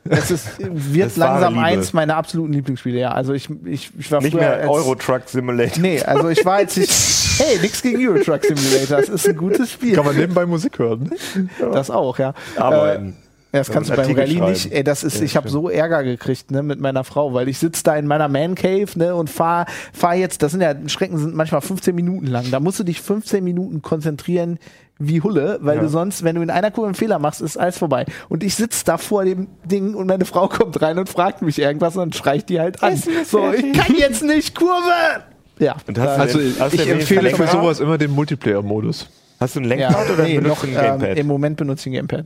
[0.03, 1.65] das ist, wird Das langsam Liebe.
[1.65, 3.11] eins meiner absoluten Lieblingsspiele, ja.
[3.11, 5.81] Also ich, ich, ich war Nicht früher mehr als, Euro Truck Simulator.
[5.81, 6.89] Nee, also ich war als ich,
[7.39, 9.95] hey, nix gegen Euro Truck Simulator, das ist ein gutes Spiel.
[9.95, 11.11] Kann man nebenbei Musik hören?
[11.59, 12.33] Das auch, ja.
[12.55, 13.05] Aber Äh,
[13.51, 14.71] Ja, das kannst du beim Rallye nicht.
[14.71, 17.57] Ey, das ist, Ja, ich habe so Ärger gekriegt, ne, mit meiner Frau, weil ich
[17.57, 21.17] sitze da in meiner Man Cave, ne, und fahr, fahr jetzt, das sind ja, Strecken
[21.17, 22.51] sind manchmal 15 Minuten lang.
[22.51, 24.59] Da musst du dich 15 Minuten konzentrieren
[25.01, 25.83] wie Hulle, weil Ja.
[25.83, 28.05] du sonst, wenn du in einer Kurve einen Fehler machst, ist alles vorbei.
[28.27, 31.57] Und ich sitze da vor dem Ding und meine Frau kommt rein und fragt mich
[31.57, 33.01] irgendwas und dann schrei ich die halt an.
[33.25, 35.23] So, ich kann jetzt nicht Kurve!
[35.57, 35.75] Ja.
[35.87, 39.09] Und hast Also denn- hast ich empfehle für sowas immer den Multiplayer-Modus.
[39.39, 41.17] Hast du ein Ja, Lenkrad oder nee, benutzt noch, du ein ähm, Gamepad?
[41.17, 42.25] im Moment benutze ich ein Gamepad.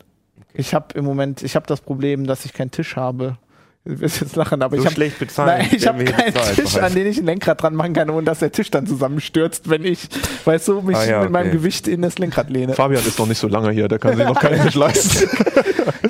[0.56, 3.38] Ich habe im Moment, ich habe das Problem, dass ich keinen Tisch habe.
[3.86, 6.78] Du wirst jetzt lachen, aber So ich habe bezahlt Nein, ich habe keinen bezahlt, Tisch,
[6.78, 9.84] an den ich ein Lenkrad dran machen kann, ohne dass der Tisch dann zusammenstürzt, wenn
[9.84, 10.08] ich,
[10.46, 11.58] weißt du, mich Ah ja, mit meinem okay.
[11.58, 12.76] Gewicht in das Lenkrad lehne.
[12.76, 15.28] Fabian ist noch nicht so lange hier, der kann sich noch keinen Tisch leisten.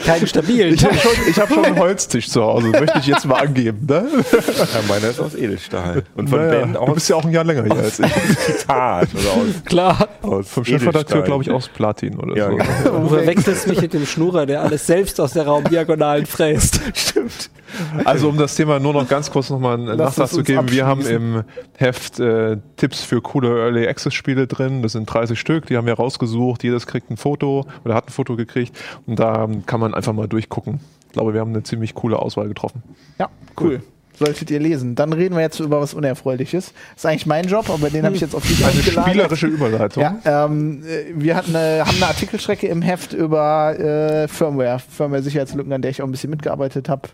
[0.06, 0.72] Keinen stabilen.
[0.76, 3.88] Ich habe schon, ich hab schon einen Holztisch zu Hause, möchte ich jetzt mal angeben.
[3.90, 4.06] Ne?
[4.12, 6.04] Ja, meiner ist aus Edelstahl.
[6.16, 8.12] Und von Naja, Ben du aus bist ja auch ein Jahr länger hier als ich.
[8.46, 10.08] Titan oder aus, Klar.
[10.22, 12.58] aus Vom Chefredakteur, glaube ich, aus Platin oder Ja, so.
[12.58, 13.00] genau.
[13.00, 16.80] Du verwechselst mich mit dem Schnurrer, der alles selbst aus der Raumdiagonalen fräst.
[16.94, 17.50] Stimmt.
[18.06, 20.72] Also um das Thema nur noch ganz kurz nochmal einen Lass Nachtrag zu geben.
[20.72, 21.44] Wir haben im
[21.78, 24.82] Heft äh, Tipps für coole Early Access Spiele drin.
[24.82, 26.64] Das sind 30 Stück, die haben wir rausgesucht.
[26.64, 28.78] Jedes kriegt ein Foto oder hat ein Foto gekriegt.
[29.06, 30.80] Und da kann man einfach mal durchgucken.
[31.08, 32.84] Ich glaube, wir haben eine ziemlich coole Auswahl getroffen.
[33.20, 33.82] Ja, cool.
[34.20, 34.96] Solltet ihr lesen.
[34.96, 36.74] Dann reden wir jetzt über was Unerfreuliches.
[36.96, 40.04] ist eigentlich mein Job, aber den habe ich jetzt auf die Eine spielerische Überleitung.
[40.04, 45.74] Ja, ähm, äh, wir hatten eine, haben eine Artikelstrecke im Heft über äh, Firmware, Firmware-Sicherheitslücken,
[45.74, 47.10] an der ich auch ein bisschen mitgearbeitet habe.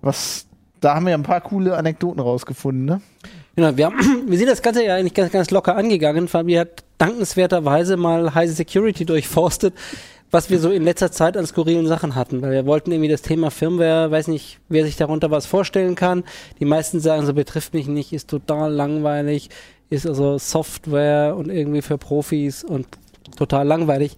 [0.00, 0.46] Was,
[0.80, 3.00] da haben wir ein paar coole Anekdoten rausgefunden, ne?
[3.54, 6.28] Genau, wir, haben, wir sind das Ganze ja eigentlich ganz, ganz locker angegangen.
[6.28, 9.74] Fabi hat dankenswerterweise mal Heise Security durchforstet,
[10.32, 13.20] was wir so in letzter Zeit an skurrilen Sachen hatten, weil wir wollten irgendwie das
[13.20, 16.24] Thema Firmware, weiß nicht, wer sich darunter was vorstellen kann.
[16.58, 19.50] Die meisten sagen, so betrifft mich nicht, ist total langweilig,
[19.90, 22.86] ist also Software und irgendwie für Profis und
[23.36, 24.16] total langweilig.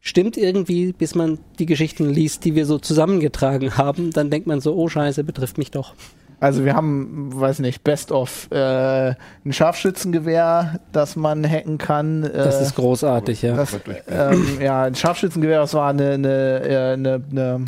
[0.00, 4.60] Stimmt irgendwie, bis man die Geschichten liest, die wir so zusammengetragen haben, dann denkt man
[4.60, 5.94] so, oh Scheiße, betrifft mich doch.
[6.40, 9.10] Also wir haben, weiß nicht, Best of äh,
[9.44, 12.22] ein Scharfschützengewehr, das man hacken kann.
[12.22, 13.56] Das äh, ist großartig, ja.
[13.56, 17.64] das, ähm, ja, ein Scharfschützengewehr, das war eine, eine, äh, eine, eine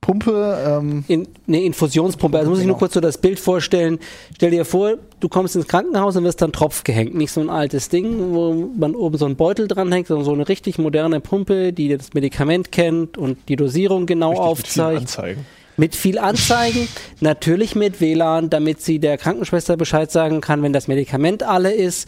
[0.00, 0.58] Pumpe.
[0.66, 2.38] Ähm, In, eine Infusionspumpe.
[2.38, 2.78] Also muss ich nur Genau.
[2.78, 3.98] kurz so das Bild vorstellen.
[4.34, 7.14] Stell dir vor, du kommst ins Krankenhaus und wirst dann Tropf gehängt.
[7.14, 10.48] Nicht so ein altes Ding, wo man oben so einen Beutel dranhängt, sondern so eine
[10.48, 15.18] richtig moderne Pumpe, die das Medikament kennt und die Dosierung genau Richtig aufzeigt.
[15.80, 16.88] Mit viel Anzeigen,
[17.20, 22.06] natürlich mit WLAN, damit sie der Krankenschwester Bescheid sagen kann, wenn das Medikament alle ist.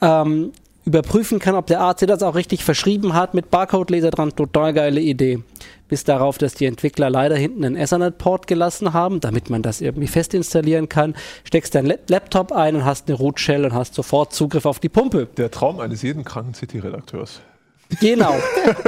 [0.00, 0.50] Ähm,
[0.84, 4.34] überprüfen kann, ob der Arzt das auch richtig verschrieben hat, mit Barcode-Leser dran.
[4.34, 5.38] Total geile Idee.
[5.88, 10.08] Bis darauf, dass die Entwickler leider hinten einen Ethernet-Port gelassen haben, damit man das irgendwie
[10.08, 11.14] fest installieren kann.
[11.44, 14.88] Steckst deinen Lap- Laptop ein und hast eine Root-Shell und hast sofort Zugriff auf die
[14.88, 15.28] Pumpe.
[15.36, 17.42] Der Traum eines jeden kranken CT-Redakteurs.
[18.00, 18.34] Genau.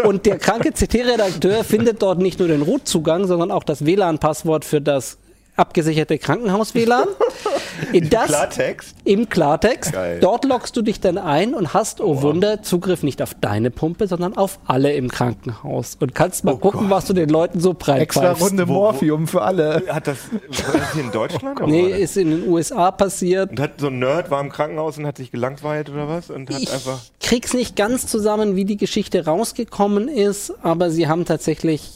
[0.04, 4.80] Und der kranke CT-Redakteur findet dort nicht nur den Root-Zugang, sondern auch das WLAN-Passwort für
[4.80, 5.18] das
[5.56, 7.08] abgesicherte Krankenhaus-WLAN.
[7.92, 8.94] In das, Klartext?
[9.04, 9.92] Im Klartext.
[9.92, 10.18] Geil.
[10.20, 14.06] Dort loggst du dich dann ein und hast, oh Wunder, Zugriff nicht auf deine Pumpe,
[14.06, 15.96] sondern auf alle im Krankenhaus.
[16.00, 18.32] Und kannst mal gucken, was du den Leuten so breit extra.
[18.32, 19.82] Runde Wo- wo- Morphium für alle.
[19.88, 21.58] Hat das, war das hier in Deutschland?
[21.60, 23.50] oder Nee, ist in den USA passiert.
[23.50, 26.30] Und hat so ein Nerd war im Krankenhaus und hat sich gelangweilt oder was?
[26.30, 26.98] Und hat Ich einfach.
[27.20, 31.90] krieg's nicht ganz zusammen, wie die Geschichte rausgekommen ist, aber sie haben tatsächlich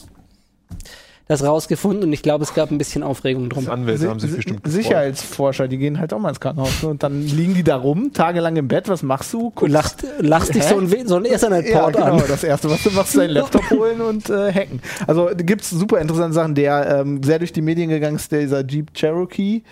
[1.31, 3.64] das rausgefunden und ich glaube, es gab ein bisschen Aufregung drum.
[3.64, 4.83] Die Anwälte haben sich Si- bestimmt gefreut.
[4.83, 6.83] Sicherheitsforscher, die gehen halt auch mal ins Krankenhaus.
[6.83, 6.88] Ne?
[6.88, 8.88] Und dann liegen die da rum, tagelang im Bett.
[8.88, 9.53] Was machst du?
[9.55, 12.23] Und lacht, lachst dich so ein, so ein ja, Ethernet-Port genau, an.
[12.27, 14.81] das erste, was du machst, ist deinen Laptop holen und äh, hacken.
[15.07, 18.66] Also gibt es super interessante Sachen, der ähm, sehr durch die Medien gegangen ist, dieser
[18.66, 19.62] Jeep Cherokee.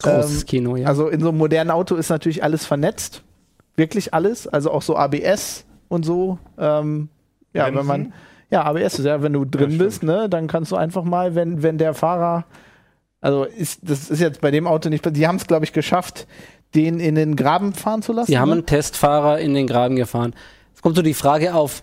[0.00, 0.88] Großes Ähm, Kino, ja.
[0.88, 3.22] Also in so einem modernen Auto ist natürlich alles vernetzt.
[3.76, 4.46] Wirklich alles.
[4.46, 6.38] Also auch so ABS und so.
[6.58, 7.08] Ähm,
[7.54, 7.86] ja, wenn Bremsen?
[7.88, 8.12] man.
[8.50, 9.78] Ja, ABS ist ja, wenn du drin stimmt.
[9.78, 12.44] bist, ne, dann kannst du einfach mal, wenn, wenn der Fahrer.
[13.20, 15.04] Also ist, das ist jetzt bei dem Auto nicht.
[15.04, 16.26] Die haben es, glaube ich, geschafft,
[16.74, 18.30] den in den Graben fahren zu lassen.
[18.30, 18.56] Sie haben ne?
[18.56, 20.34] einen Testfahrer in den Graben gefahren.
[20.74, 21.82] Es kommt so die Frage auf,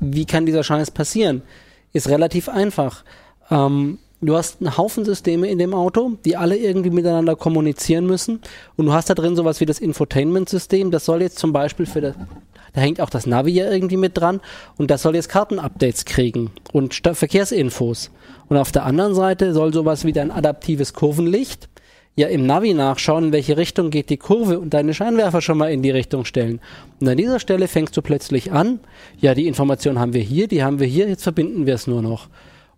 [0.00, 1.42] wie kann dieser Scheiß passieren?
[1.92, 3.04] Ist relativ einfach.
[3.50, 8.40] Ähm, du hast einen Haufen Systeme in dem Auto, die alle irgendwie miteinander kommunizieren müssen.
[8.76, 10.90] Und du hast da drin sowas wie das Infotainment-System.
[10.90, 12.14] Das soll jetzt zum Beispiel für das,
[12.72, 14.40] da hängt auch das Navi ja irgendwie mit dran.
[14.76, 18.10] Und das soll jetzt Kartenupdates kriegen und Sta- Verkehrsinfos.
[18.48, 21.68] Und auf der anderen Seite soll sowas wie ein adaptives Kurvenlicht
[22.16, 25.70] ja im Navi nachschauen, in welche Richtung geht die Kurve und deine Scheinwerfer schon mal
[25.72, 26.60] in die Richtung stellen.
[27.00, 28.80] Und an dieser Stelle fängst du plötzlich an,
[29.20, 32.02] ja, die Information haben wir hier, die haben wir hier, jetzt verbinden wir es nur
[32.02, 32.28] noch.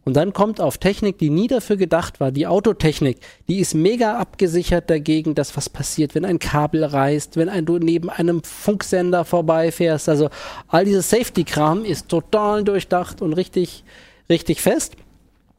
[0.04, 4.18] Und dann kommt auf Technik, die nie dafür gedacht war, die Autotechnik, die ist mega
[4.18, 9.24] abgesichert dagegen, dass was passiert, wenn ein Kabel reißt, wenn ein, du neben einem Funksender
[9.24, 10.08] vorbeifährst.
[10.08, 10.28] Also
[10.66, 13.84] all dieses Safety-Kram ist total durchdacht und richtig,
[14.28, 14.96] richtig fest.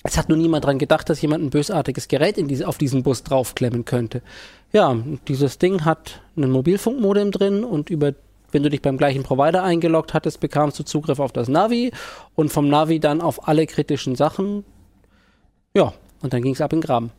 [0.03, 3.03] Es hat nur niemand dran gedacht, dass jemand ein bösartiges Gerät in diese, auf diesen
[3.03, 4.21] Bus draufklemmen könnte.
[4.73, 4.97] Ja,
[5.29, 8.13] dieses Ding hat einen Mobilfunkmodem drin und über
[8.54, 11.92] wenn du dich beim gleichen Provider eingeloggt hattest, bekamst du Zugriff auf das Navi
[12.36, 14.63] und vom Navi dann auf alle kritischen Sachen.
[15.76, 17.12] Ja, und dann ging es ab in den Graben.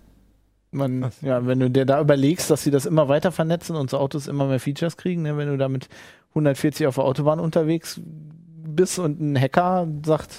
[0.70, 3.99] Man, ja, wenn du dir da überlegst, dass sie das immer weiter vernetzen und so
[3.99, 5.88] Autos immer mehr Features kriegen, ne, wenn du da mit
[6.31, 10.35] 140 auf der Autobahn unterwegs bist und ein Hacker sagt,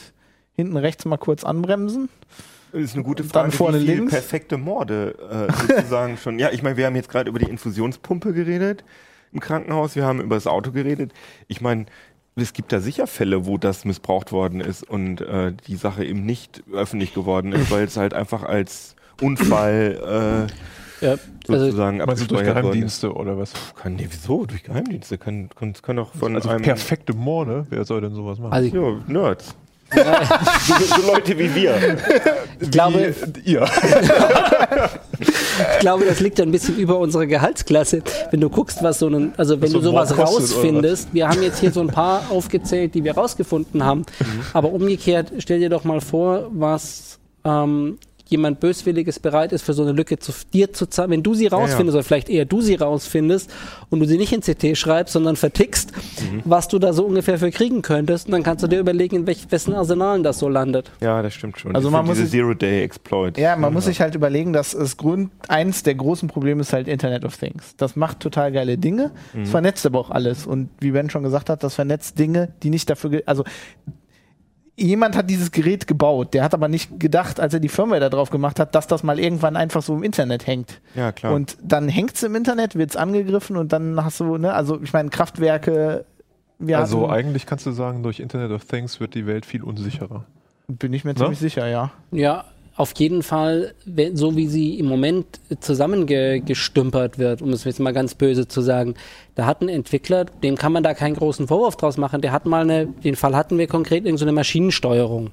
[0.51, 2.09] hinten rechts mal kurz anbremsen.
[2.73, 3.51] Das ist eine gute Dann Frage.
[3.51, 4.11] vorne wie viele links.
[4.13, 5.15] perfekte Morde
[5.49, 6.39] äh, sozusagen schon.
[6.39, 8.83] Ja, ich meine, wir haben jetzt gerade über die Infusionspumpe geredet
[9.35, 9.95] im Krankenhaus.
[9.95, 11.13] Wir haben über das Auto geredet.
[11.47, 11.85] Ich meine,
[12.35, 16.25] es gibt da sicher Fälle, wo das missbraucht worden ist und äh, die Sache eben
[16.25, 20.47] nicht öffentlich geworden ist, weil es halt einfach als Unfall
[21.01, 21.17] Ja, äh,
[21.47, 23.01] also sozusagen Meinst du durch abgespeichert worden ist.
[23.01, 23.53] Geheimdienste oder was?
[23.75, 24.45] Kann, nee, wieso?
[24.45, 25.17] Durch Geheimdienste?
[25.17, 26.61] Kann, kann, kann doch von Also einem...
[26.61, 28.53] perfekte Morde, wer soll denn sowas machen?
[28.53, 29.55] also Ja, Nerds.
[29.95, 31.97] So, so Leute wie wir.
[32.59, 33.67] ich glaube, Wie ihr.
[35.19, 38.01] ich glaube, das liegt ja ein bisschen über unsere Gehaltsklasse.
[38.31, 41.59] Wenn du guckst, was so ein, also wenn so du sowas rausfindest, wir haben jetzt
[41.59, 43.99] hier so ein paar aufgezählt, die wir rausgefunden haben.
[44.19, 44.41] Mhm.
[44.53, 49.83] Aber umgekehrt, stell dir doch mal vor, was ähm, jemand Böswilliges bereit ist, für so
[49.83, 51.11] eine Lücke zu dir zu zahlen.
[51.11, 53.51] Wenn du sie rausfindest, oder vielleicht eher du sie rausfindest
[53.89, 56.41] und du sie nicht in CT schreibst, sondern vertickst, Mhm.
[56.45, 59.27] was du da so ungefähr für kriegen könntest, und dann kannst du dir überlegen, in
[59.27, 60.91] welch, wessen Arsenalen das so landet.
[61.01, 61.75] Ja, das stimmt schon.
[61.75, 63.39] Also Das man muss diese sich- Zero-Day-Exploits.
[63.39, 66.87] Ja, man muss sich halt überlegen, dass es Grund, eins der großen Probleme ist halt
[66.87, 67.75] Internet of Things.
[67.77, 69.11] Das macht total geile Dinge,
[69.41, 70.47] es vernetzt aber auch alles.
[70.47, 73.43] Und wie Ben schon gesagt hat, das vernetzt Dinge, die nicht dafür, also
[74.77, 78.09] jemand hat dieses Gerät gebaut, der hat aber nicht gedacht, als er die Firmware da
[78.09, 80.81] drauf gemacht hat, dass das mal irgendwann einfach so im Internet hängt.
[80.95, 81.33] Ja, klar.
[81.33, 85.09] Und dann hängt's im Internet, wird's angegriffen und dann hast du, ne, also ich meine,
[85.09, 86.05] Kraftwerke,
[86.59, 89.63] wir Also hatten, eigentlich kannst du sagen, durch Internet of Things wird die Welt viel
[89.63, 90.25] unsicherer.
[90.67, 91.17] bin ich mir Ne?
[91.17, 91.91] ziemlich sicher, ja.
[92.11, 92.45] Ja,
[92.77, 93.73] auf jeden Fall,
[94.13, 95.25] so wie sie im Moment
[95.61, 98.95] zusammengestümpert wird, um es jetzt mal ganz böse zu sagen.
[99.35, 102.45] Da hat ein Entwickler, dem kann man da keinen großen Vorwurf draus machen, der hat
[102.45, 105.31] mal eine, den Fall hatten wir konkret, irgendeine so eine Maschinensteuerung.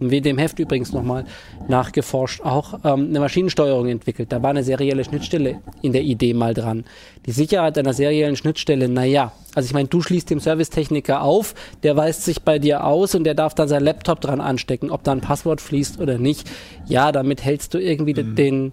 [0.00, 1.24] In dem Heft übrigens nochmal
[1.68, 4.32] nachgeforscht, auch ähm, eine Maschinensteuerung entwickelt.
[4.32, 6.84] Da war eine serielle Schnittstelle in der Idee mal dran.
[7.26, 11.96] Die Sicherheit einer seriellen Schnittstelle, naja, also ich meine, du schließt dem Servicetechniker auf, der
[11.96, 15.12] weist sich bei dir aus und der darf dann sein Laptop dran anstecken, ob da
[15.12, 16.50] ein Passwort fließt oder nicht.
[16.86, 18.34] Ja, damit hältst du irgendwie Mhm.
[18.34, 18.72] den,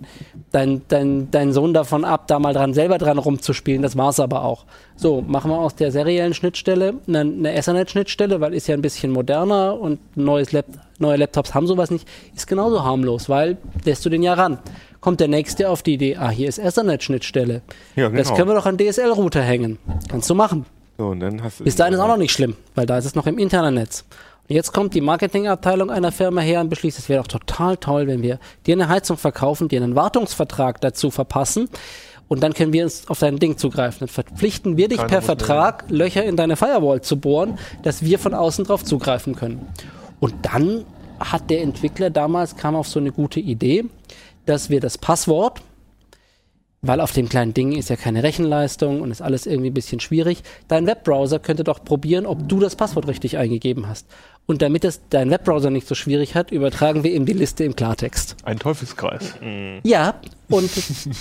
[0.52, 3.82] dein, dein, deinen Sohn davon ab, da mal dran selber dran rumzuspielen.
[3.82, 4.66] Das war's aber auch.
[4.96, 9.12] So, machen wir aus der seriellen Schnittstelle eine, eine Ethernet-Schnittstelle, weil ist ja ein bisschen
[9.12, 10.66] moderner und neues Lap
[11.02, 14.60] neue Laptops haben sowas nicht, ist genauso harmlos, weil lässt du den ja ran.
[15.02, 17.62] Kommt der nächste auf die Idee, ah, hier ist Ethernet-Schnittstelle.
[17.96, 18.38] Ja, Das genau.
[18.38, 19.80] können wir doch an DSL-Router hängen.
[20.10, 20.66] Kannst du machen.
[20.98, 23.06] So, und dann hast du Bis dahin ist auch noch nicht schlimm, weil da ist
[23.06, 24.06] es noch im internen Netz.
[24.48, 28.06] Und jetzt kommt die Marketingabteilung einer Firma her und beschließt, es wäre doch total toll,
[28.06, 31.70] wenn wir dir eine Heizung verkaufen, dir einen Wartungsvertrag dazu verpassen
[32.28, 34.00] und dann können wir uns auf dein Ding zugreifen.
[34.02, 37.58] Dann verpflichten wir dich Keiner per muss mehr Vertrag, Löcher in deine Firewall zu bohren,
[37.84, 39.68] dass wir von außen drauf zugreifen können.
[40.20, 40.86] Und dann
[41.20, 43.86] hat der Entwickler damals, kam auf so eine gute Idee,
[44.46, 45.62] dass wir das Passwort,
[46.84, 50.00] weil auf dem kleinen Ding ist ja keine Rechenleistung und ist alles irgendwie ein bisschen
[50.00, 50.42] schwierig.
[50.68, 54.08] Dein Webbrowser könnte doch probieren, ob du das Passwort richtig eingegeben hast.
[54.48, 57.76] Und damit es dein Webbrowser nicht so schwierig hat, übertragen wir ihm die Liste im
[57.76, 58.36] Klartext.
[58.44, 59.36] Ein Teufelskreis.
[59.84, 60.16] Ja,
[60.50, 60.72] und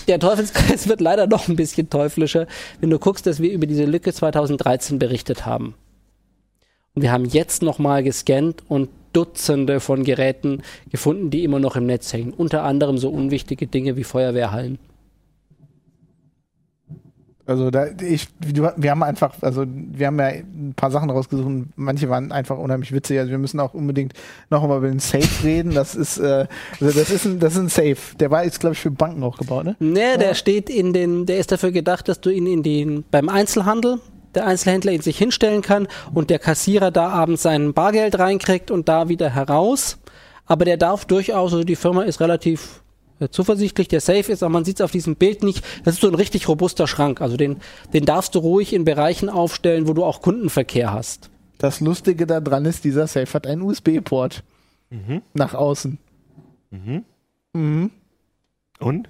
[0.09, 2.47] der Teufelskreis wird leider noch ein bisschen teuflischer,
[2.81, 5.75] wenn du guckst, dass wir über diese Lücke 2013 berichtet haben.
[6.95, 11.87] Und wir haben jetzt nochmal gescannt und Dutzende von Geräten gefunden, die immer noch im
[11.87, 12.33] Netz hängen.
[12.33, 14.79] Unter anderem so unwichtige Dinge wie Feuerwehrhallen.
[17.51, 21.46] Also da, ich, wir haben einfach, also wir haben ja ein paar Sachen rausgesucht.
[21.46, 23.18] und Manche waren einfach unheimlich witzig.
[23.18, 24.12] Also wir müssen auch unbedingt
[24.51, 25.75] noch mal über den Safe reden.
[25.75, 26.46] Das ist, äh,
[26.81, 27.96] also das ist ein, das ist ein Safe.
[28.20, 29.75] Der war jetzt glaube ich für Banken auch gebaut, ne?
[29.81, 33.29] Ne, der steht in den, der ist dafür gedacht, dass du ihn in den, beim
[33.29, 33.99] Einzelhandel,
[34.35, 38.88] der Einzelhändler ihn sich hinstellen kann und der Kassierer da abends sein Bargeld reinkriegt und
[38.88, 39.99] da wieder heraus.
[40.47, 42.83] Aber der darf durchaus, also die Firma ist relativ
[43.21, 45.64] äh, zuversichtlich, der Safe ist, aber man sieht es auf diesem Bild nicht.
[45.85, 47.21] Das ist so ein richtig robuster Schrank.
[47.21, 47.59] Also den,
[47.93, 51.31] den darfst du ruhig in Bereichen aufstellen, wo du auch Kundenverkehr hast.
[51.59, 54.43] Das Lustige daran ist, dieser Safe hat einen USB-Port
[55.35, 55.99] nach außen.
[58.81, 59.09] Und?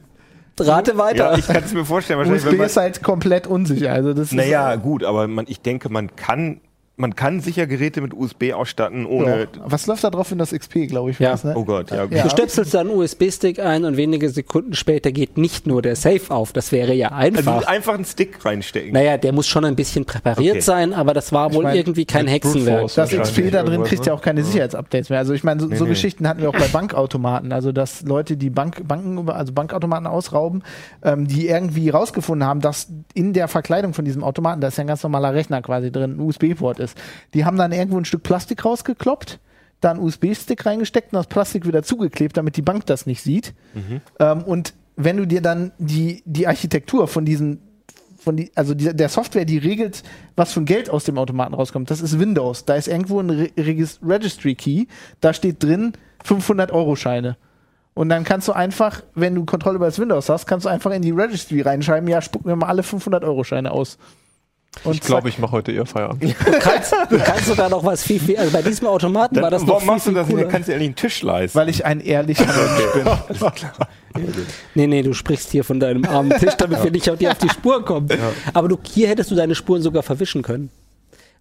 [0.58, 1.32] Rate weiter.
[1.32, 2.18] Ja, ich kann es mir vorstellen.
[2.18, 3.92] Wahrscheinlich, USB wenn man, ist halt komplett unsicher.
[3.92, 6.60] Also das ist, naja, gut, aber man, ich denke, man kann
[6.96, 9.40] man kann sicher Geräte mit USB ausstatten, ohne.
[9.40, 9.46] Ja.
[9.64, 11.18] Was läuft da drauf in das XP, glaube ich?
[11.18, 11.30] Ja.
[11.30, 11.54] war's, ne?
[11.56, 12.04] Oh Gott, ja.
[12.04, 12.24] Ja.
[12.24, 16.20] Du stöpselst da einen USB-Stick ein und wenige Sekunden später geht nicht nur der Safe
[16.28, 16.52] auf.
[16.52, 17.66] Das wäre ja Also einfach.
[17.66, 18.92] einfach einen Stick reinstecken.
[18.92, 20.60] naja, der muss schon ein bisschen präpariert Okay.
[20.60, 22.92] sein, aber das war wohl mein, irgendwie kein Hexenwerk.
[22.94, 24.18] Das XP da drin kriegt ja ne?
[24.18, 25.20] auch keine Sicherheitsupdates mehr.
[25.20, 25.90] Also ich meine, so, Nee, so nee.
[25.90, 27.52] Geschichten hatten wir auch bei Bankautomaten.
[27.52, 30.62] Also dass Leute, die Bank, Banken, also Bankautomaten ausrauben,
[31.02, 34.84] ähm, die irgendwie rausgefunden haben, dass in der Verkleidung von diesem Automaten, da ist ja
[34.84, 36.89] ein ganz normaler Rechner quasi drin, ein USB-Port ist.
[37.34, 39.38] Die haben dann irgendwo ein Stück Plastik rausgekloppt,
[39.80, 43.54] da einen USB-Stick reingesteckt und das Plastik wieder zugeklebt, damit die Bank das nicht sieht.
[44.18, 47.62] Ähm, und wenn du dir dann die, die Architektur von diesen
[48.20, 50.02] von die, also die, der Software, die regelt,
[50.36, 51.90] was für ein Geld aus dem Automaten rauskommt.
[51.90, 52.66] Das ist Windows.
[52.66, 54.86] Da ist irgendwo ein Re Regis Registry Key.
[55.20, 55.92] Da steht drin
[56.24, 57.38] 500 Euro Scheine.
[57.94, 60.92] Und dann kannst du einfach, wenn du Kontrolle über das Windows hast, kannst du einfach
[60.92, 63.98] in die Registry reinschreiben, ja, spuck mir mal alle 500 Euro Scheine aus.
[64.84, 66.22] Und Ich glaube, ich mache heute eher Feierabend.
[66.44, 69.50] Du kannst, du kannst sogar noch was viel, viel, also bei diesem Automaten Dann, war
[69.50, 70.26] das noch warum viel, machst du das?
[70.26, 70.36] denn?
[70.36, 70.46] cooler.
[70.46, 71.58] Du kannst ja eigentlich einen Tisch leisten.
[71.58, 73.46] weil ich ein ehrlicher Mensch bin.
[74.74, 77.38] Nee, nee, du sprichst hier von deinem armen Tisch, damit wir nicht auf dir auf
[77.38, 78.08] die Spur kommen.
[78.54, 80.70] Aber du, hier hättest du deine Spuren sogar verwischen können.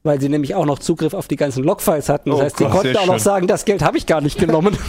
[0.03, 2.29] Weil sie nämlich auch noch Zugriff auf die ganzen Logfiles hatten.
[2.29, 3.19] Das Oh heißt, sie Gott, konnten auch noch schön.
[3.23, 4.77] sagen, das Geld habe ich gar nicht genommen.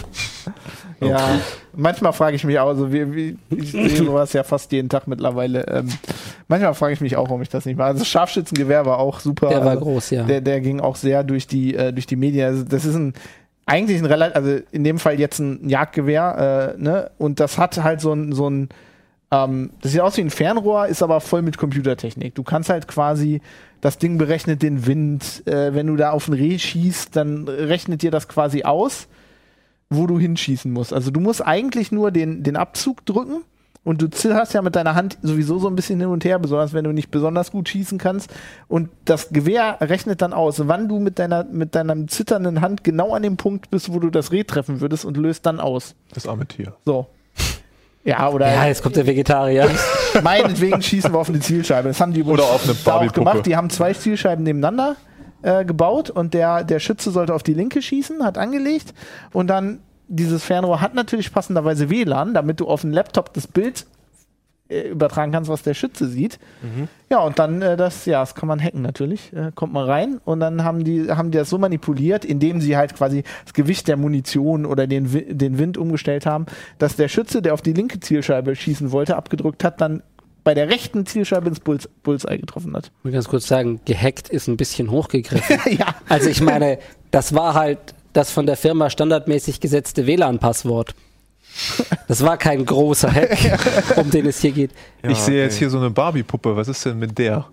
[1.01, 1.39] Ja,
[1.75, 5.07] manchmal frage ich mich auch, also wie, wie, ich sehe sowas ja fast jeden Tag
[5.07, 5.65] mittlerweile.
[5.67, 5.89] Ähm,
[6.47, 7.87] manchmal frage ich mich auch, warum ich das nicht mache.
[7.87, 9.49] Also das Scharfschützengewehr war auch super.
[9.49, 10.23] Der war also, groß, ja.
[10.23, 12.45] Der, der ging auch sehr durch die, äh, durch die Medien.
[12.47, 13.13] Also das ist ein
[13.65, 17.11] eigentlich ein relativ, also in dem Fall jetzt ein Jagdgewehr, äh, ne?
[17.17, 18.69] Und das hat halt so ein, so ein
[19.31, 22.35] ähm, das sieht aus wie ein Fernrohr, ist aber voll mit Computertechnik.
[22.35, 23.41] Du kannst halt quasi,
[23.79, 25.47] das Ding berechnet den Wind.
[25.47, 29.07] Äh, wenn du da auf ein Reh schießt, dann rechnet dir das quasi aus,
[29.91, 30.93] wo du hinschießen musst.
[30.93, 33.43] Also du musst eigentlich nur den, den Abzug drücken
[33.83, 36.73] und du zitterst ja mit deiner Hand sowieso so ein bisschen hin und her, besonders
[36.73, 38.31] wenn du nicht besonders gut schießen kannst.
[38.67, 43.13] Und das Gewehr rechnet dann aus, wann du mit deiner, mit deiner zitternden Hand genau
[43.13, 45.95] an dem Punkt bist, wo du das Reh treffen würdest und löst dann aus.
[46.13, 46.73] Das arme Tier.
[46.85, 47.07] So.
[48.03, 49.69] Ja, oder Ja, jetzt kommt der Vegetarier.
[50.23, 51.89] meinetwegen schießen wir auf eine Zielscheibe.
[51.89, 53.45] Das haben die übrigens Oder auf eine da auch gemacht.
[53.45, 54.95] Die haben zwei Zielscheiben nebeneinander
[55.41, 58.93] äh, gebaut und der, der Schütze sollte auf die linke schießen, hat angelegt
[59.33, 63.85] und dann dieses Fernrohr hat natürlich passenderweise WLAN, damit du auf dem Laptop das Bild
[64.71, 66.39] äh, übertragen kannst, was der Schütze sieht.
[67.09, 69.33] Ja, und dann äh, das, ja, das kann man hacken natürlich.
[69.33, 72.77] Äh, kommt man rein und dann haben die, haben die das so manipuliert, indem sie
[72.77, 76.45] halt quasi das Gewicht der Munition oder den, den Wind umgestellt haben,
[76.77, 80.03] dass der Schütze, der auf die linke Zielscheibe schießen wollte, abgedrückt hat, dann
[80.43, 82.91] bei der rechten Zielscheibe ins Bulls Bullseye getroffen hat.
[82.99, 85.59] Ich will ganz kurz sagen, gehackt ist ein bisschen hochgegriffen.
[85.77, 85.95] ja.
[86.09, 86.79] Also ich meine,
[87.11, 87.79] das war halt
[88.13, 90.95] das von der Firma standardmäßig gesetzte WLAN-Passwort.
[92.07, 93.37] Das war kein großer Hack,
[93.97, 94.71] um den es hier geht.
[95.03, 95.59] ich sehe jetzt okay.
[95.59, 96.55] hier so eine Barbie-Puppe.
[96.55, 97.47] Was ist denn mit der?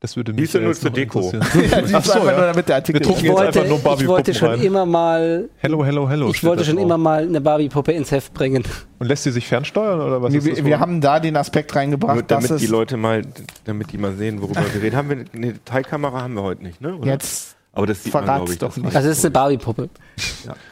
[0.00, 1.32] Das würde mich ist ja ja nur zur Deko.
[1.32, 2.36] ja die Ach ist so, einfach ja.
[2.36, 3.00] nur damit der Artikel.
[3.00, 4.62] Wir drucken Ich jetzt wollte, einfach nur ich Barbie-Puppen wollte schon rein.
[4.62, 6.30] immer mal, Hello, hello, hello.
[6.30, 6.84] ich wollte da schon drauf.
[6.84, 8.62] immer mal eine Barbie-Puppe ins Heft bringen.
[9.00, 10.64] Und lässt sie sich fernsteuern oder was wir, ist das?
[10.64, 13.22] wir, haben da den Aspekt reingebracht, Nur dass damit die es Leute mal,
[13.64, 14.94] damit die mal sehen, worüber wir reden.
[14.94, 16.94] Haben wir eine Detailkamera haben wir heute nicht, ne?
[16.94, 17.06] Oder?
[17.08, 18.58] jetzt Aber das sieht man, verrat's ich.
[18.58, 18.86] doch das nicht.
[18.86, 18.96] reicht.
[18.96, 19.88] Also es ist eine Barbie-Puppe.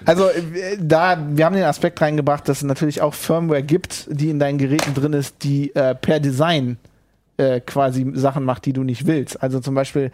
[0.05, 4.31] Also äh, da, wir haben den Aspekt reingebracht, dass es natürlich auch Firmware gibt, die
[4.31, 6.77] in deinen Geräten drin ist, die äh, per Design
[7.37, 9.43] äh, quasi Sachen macht, die du nicht willst.
[9.43, 10.11] Also zum Beispiel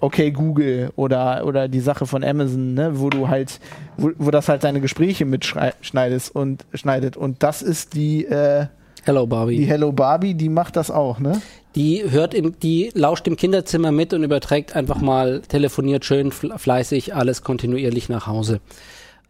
[0.00, 3.60] okay Google oder oder die Sache von Amazon, ne, wo du halt,
[3.96, 7.16] wo, wo das halt deine Gespräche mitschneidest und schneidet.
[7.16, 8.66] Und das ist die äh,
[9.04, 9.56] Hello Barbie.
[9.56, 11.40] die Hello Barbie, die macht das auch, ne?
[11.76, 16.58] Die hört im, die lauscht im Kinderzimmer mit und überträgt einfach mal, telefoniert schön fle-
[16.58, 18.60] fleißig alles kontinuierlich nach Hause.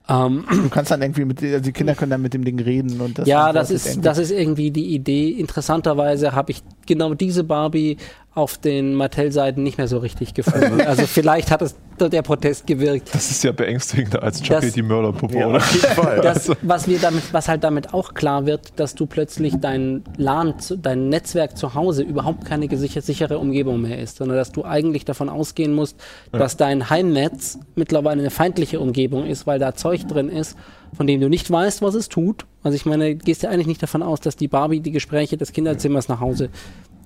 [0.09, 3.01] Ähm, Du kannst dann irgendwie mit, also die Kinder können dann mit dem Ding reden
[3.01, 5.31] und das ja, das ist, das ist irgendwie die Idee.
[5.31, 7.97] Interessanterweise habe ich genau diese Barbie
[8.35, 10.81] auf den Mattel-Seiten nicht mehr so richtig gefunden.
[10.87, 13.15] Also vielleicht hat es der Protest gewirkt.
[13.15, 15.59] Das ist ja beängstigender als Chucky Das- die Mörderpuppe, Ja, oder?
[15.59, 16.21] auf jeden Fall.
[16.23, 20.55] Das, was wir damit, was halt damit auch klar wird, dass du plötzlich dein LAN,
[20.83, 25.29] dein Netzwerk zu Hause überhaupt keine sichere Umgebung mehr ist, sondern dass du eigentlich davon
[25.29, 25.97] ausgehen musst,
[26.33, 30.57] dass dein Heimnetz mittlerweile eine feindliche Umgebung ist, weil da Zeug drin ist,
[30.97, 32.47] von dem du nicht weißt, was es tut.
[32.65, 35.37] Also ich meine, du gehst ja eigentlich nicht davon aus, dass die Barbie die Gespräche
[35.37, 36.51] des Kinderzimmers nach Hause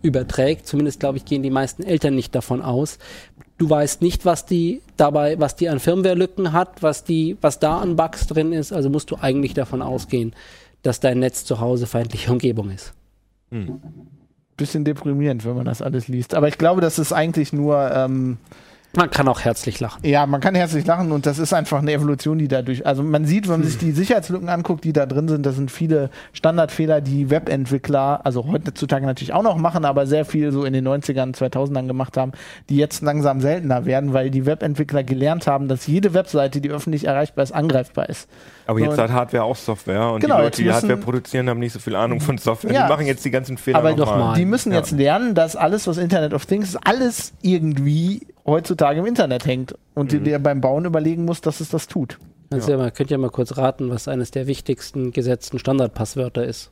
[0.03, 0.67] überträgt.
[0.67, 2.99] Zumindest, glaube ich, gehen die meisten Eltern nicht davon aus.
[3.59, 7.79] Du weißt nicht, was die dabei, was die an Firmware-Lücken hat, was die, was da
[7.79, 8.73] an Bugs drin ist.
[8.73, 10.33] Also musst du eigentlich davon ausgehen,
[10.83, 12.93] dass dein Netz zu Hause feindliche Umgebung ist.
[14.59, 16.35] bisschen deprimierend, wenn man das alles liest.
[16.35, 18.37] Aber ich glaube, das ist eigentlich nur, ähm,
[18.97, 20.01] Man kann auch herzlich lachen.
[20.05, 23.27] Ja, man kann herzlich lachen und das ist einfach eine Evolution, die dadurch, also man
[23.27, 27.03] sieht, wenn man sich die Sicherheitslücken anguckt, die da drin sind, das sind viele Standardfehler,
[27.03, 31.35] die Webentwickler, also heutzutage natürlich auch noch machen, aber sehr viel so in den 90ern,
[31.37, 32.33] 2000ern gemacht haben,
[32.71, 37.05] die jetzt langsam seltener werden, weil die Webentwickler gelernt haben, dass jede Webseite, die öffentlich
[37.07, 38.27] erreichbar ist, angreifbar ist.
[38.67, 41.59] Aber jetzt Und- hat Hardware auch Software und Genau, die Leute, die Hardware produzieren, haben
[41.61, 42.73] nicht so viel Ahnung von Software.
[42.73, 42.87] Ja.
[42.87, 44.19] Die machen jetzt die ganzen Fehler Aber nochmal.
[44.19, 44.37] nochmal.
[44.39, 44.79] Die müssen Ja.
[44.79, 49.75] jetzt lernen, dass alles, was Internet of Things ist, alles irgendwie heutzutage im Internet hängt
[49.95, 50.25] und Mhm.
[50.25, 52.19] dir beim Bauen überlegen musst, dass es das tut.
[52.51, 52.79] Also ja.
[52.79, 56.71] man könnt ja mal kurz raten, was eines der wichtigsten gesetzten Standardpasswörter ist.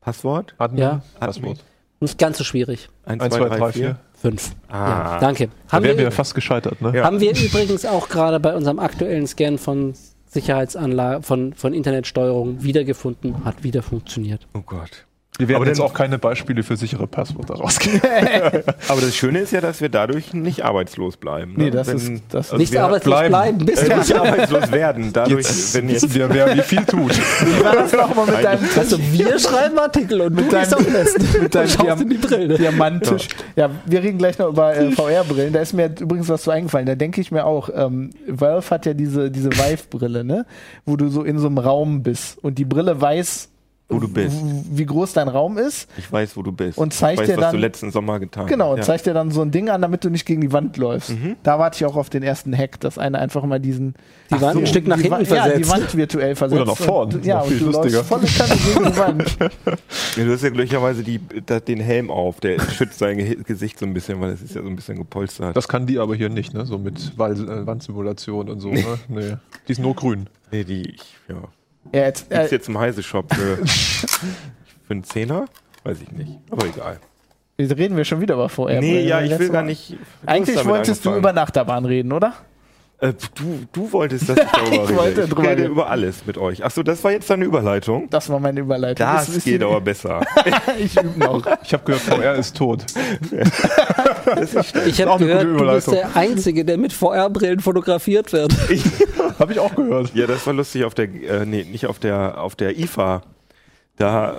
[0.00, 0.54] Passwort?
[0.58, 1.02] Admin, Ja.
[1.20, 1.58] Passwort.
[2.00, 2.88] Nicht ganz so schwierig.
[3.04, 3.96] 1, 1, 2, 3, 4.
[4.14, 4.52] Fünf.
[4.68, 4.74] Ah.
[5.14, 5.48] Ja, danke.
[5.68, 6.92] Da Haben wären wir wir, fast gescheitert, ne?
[6.96, 7.04] Ja.
[7.04, 9.94] haben wir übrigens auch gerade bei unserem aktuellen Scan von
[10.26, 14.46] Sicherheitsanlagen, von, von Internetsteuerung wiedergefunden, hat wieder funktioniert.
[14.54, 15.06] Oh Gott.
[15.42, 18.00] Wir werden Aber jetzt dann- auch keine Beispiele für sichere Passwörter rausgeben.
[18.88, 21.52] Aber das Schöne ist ja, dass wir dadurch nicht arbeitslos bleiben.
[21.56, 21.64] Ne?
[21.64, 23.28] Nee, das ist- das ist- Nicht wir arbeitslos bleiben.
[23.30, 25.12] bleiben, bist äh, du nicht arbeitslos werden.
[25.12, 27.12] Dadurch, Jetzt wenn jetzt, wir, wer wie viel tut.
[27.16, 30.86] Wie war das nochmal mit deinem Also wir schreiben Artikel und du Mit gehst deinem-
[30.86, 32.58] auf Nest mit deinem Diam- in die Brille.
[32.58, 33.28] Diamanttisch.
[33.56, 33.70] Ja.
[33.86, 35.52] wir reden gleich noch über äh, VR-Brillen.
[35.52, 36.86] Da ist mir übrigens was zu eingefallen.
[36.86, 40.46] Da denke ich mir auch, ähm, Valve hat ja diese, diese Vive-Brille, ne?
[40.84, 43.48] Wo du so in so einem Raum bist und die Brille weiß,
[43.94, 44.36] Wo du bist.
[44.70, 45.88] wie groß dein Raum ist.
[45.96, 46.78] ich weiß, wo du bist.
[46.78, 48.78] Und zeigt ich weiß, dir was dann- du letzten Sommer getan Genau, hast.
[48.78, 48.84] Ja.
[48.84, 51.10] zeigt dir dann so ein Ding an, damit du nicht gegen die Wand läufst.
[51.10, 51.36] Mhm.
[51.42, 53.94] Da warte ich auch auf den ersten Hack, dass einer einfach mal diesen
[54.30, 55.70] Die Wand ein Stück nach die hinten Wand, Ja, die versetzt.
[55.70, 56.60] Wand virtuell versetzt.
[56.62, 57.12] Oder nach vorn.
[57.12, 57.96] Und, ja, und viel du lustiger.
[57.98, 59.36] läufst volle Kanne gegen die Wand.
[60.16, 63.86] Ja, du hast ja glücklicherweise die, den Helm auf, der schützt dein Ge Gesicht so
[63.86, 65.56] ein bisschen, weil es ist ja so ein bisschen gepolstert.
[65.56, 66.66] Das kann die aber hier nicht, ne?
[66.66, 68.68] So mit äh, Wandsimulation und so.
[68.70, 68.82] Ne?
[69.08, 69.34] Nee.
[69.68, 70.26] Die ist nur grün.
[70.50, 71.36] nee, die, ich, ja.
[71.92, 75.46] Ja, jetzt, Gibt's äh, jetzt im Heise-Shop für, für einen Zehner?
[75.84, 76.38] Weiß ich nicht.
[76.50, 77.00] Aber egal.
[77.58, 78.80] jetzt reden wir schon wieder über VR.
[78.80, 79.96] nee, ja, ich will gar nicht.
[80.24, 82.34] Eigentlich wolltest du über eine Achterbahn reden, oder?
[83.02, 84.96] Äh, du, du wolltest, dass ich darüber Ich rede.
[84.96, 85.66] wollte ich rede reden.
[85.72, 86.64] über alles mit euch.
[86.64, 88.08] Achso, das war jetzt deine Überleitung.
[88.10, 89.04] Das war meine Überleitung.
[89.04, 90.20] Das ein geht aber besser.
[90.78, 91.44] ich übe noch.
[91.64, 92.84] Ich habe gehört, VR ist tot.
[94.86, 98.54] Ich habe gehört, du bist der Einzige, der mit VR-Brillen fotografiert wird.
[99.38, 100.14] Habe ich auch gehört.
[100.14, 103.22] Ja, das war lustig auf der, äh, nee, nicht auf der, auf der IFA.
[103.96, 104.36] Da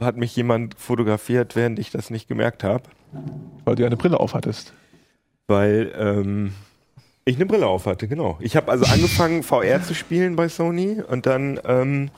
[0.00, 2.84] hat mich jemand fotografiert, während ich das nicht gemerkt habe,
[3.64, 4.72] Weil du eine Brille auf hattest.
[5.46, 6.52] weil ähm,
[7.30, 8.36] ich eine Brille auf hatte, genau.
[8.40, 12.10] Ich habe also angefangen, VR zu spielen bei Sony und dann, ähm,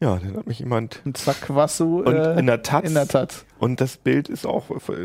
[0.00, 2.94] ja, dann hat mich jemand Und zack, warst du und äh, in der Taz in
[2.94, 3.44] der Taz.
[3.58, 4.64] und das Bild ist auch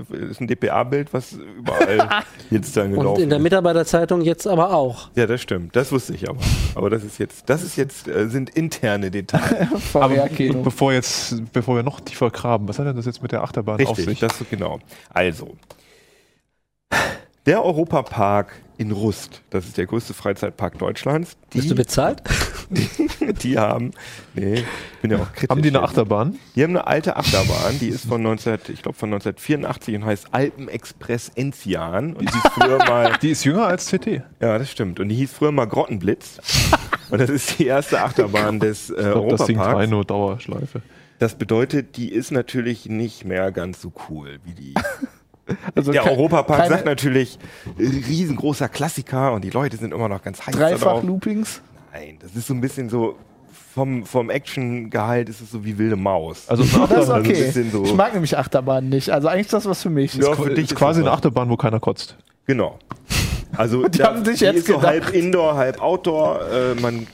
[0.09, 2.09] ist ein DPA-Bild, was überall
[2.49, 3.43] jetzt dann gelaufen Und in der ist.
[3.43, 5.09] Mitarbeiterzeitung jetzt aber auch.
[5.15, 5.75] Ja, das stimmt.
[5.75, 6.39] Das wusste ich aber.
[6.75, 9.67] Aber das ist jetzt, das ist jetzt, äh, sind interne Details.
[9.93, 10.63] Aber VR-Kino.
[10.63, 13.75] bevor, jetzt, bevor wir noch tiefer graben, was hat denn das jetzt mit der Achterbahn
[13.85, 14.19] auf Richtig, sich?
[14.19, 14.79] das genau.
[15.11, 15.55] Also,
[17.49, 22.21] der Europapark in Rust, das ist der größte Freizeitpark Deutschlands, Bist du die, bezahlt?
[23.41, 23.89] die haben,
[24.35, 24.63] nee, ich
[25.01, 25.49] bin ja auch kritisch.
[25.49, 25.81] Haben die eine.
[25.81, 26.37] Achterbahn?
[26.55, 30.27] Die haben eine alte Achterbahn, die ist von 19, ich glaube von 1984 und heißt
[30.31, 34.21] Alpenexpress Enzian und die hieß früher mal, Die ist jünger als CT.
[34.39, 36.37] ja, das stimmt, und die hieß früher mal Grottenblitz.
[37.09, 39.87] Und das ist die erste Achterbahn des äh, Ich glaube, das singt Europaparks.
[39.87, 40.83] Rhino Dauerschleife.
[41.17, 44.73] Das bedeutet, die ist natürlich nicht mehr ganz so cool wie die
[45.75, 47.37] Also der Europapark sagt natürlich,
[47.77, 50.81] äh, riesengroßer Klassiker und die Leute sind immer noch ganz heiß darauf.
[50.81, 51.61] Dreifach-Loopings.
[51.93, 53.15] Nein, das ist so ein bisschen so,
[53.73, 56.47] vom, vom Action-Gehalt ist es so wie wilde Maus.
[56.47, 57.33] Also Das ist Achterbahn Also ein okay.
[57.33, 59.09] bisschen so- Ich mag nämlich Achterbahn nicht.
[59.09, 60.13] Also eigentlich ist das was für mich.
[60.15, 61.11] Ja, für ist, dich ist quasi eine.
[61.11, 62.15] Achterbahn, wo keiner kotzt.
[62.45, 62.77] Genau.
[63.55, 64.91] Also Die haben sich jetzt ist so gedacht.
[64.91, 66.41] halb Indoor, halb Outdoor.
[66.51, 67.07] Äh, man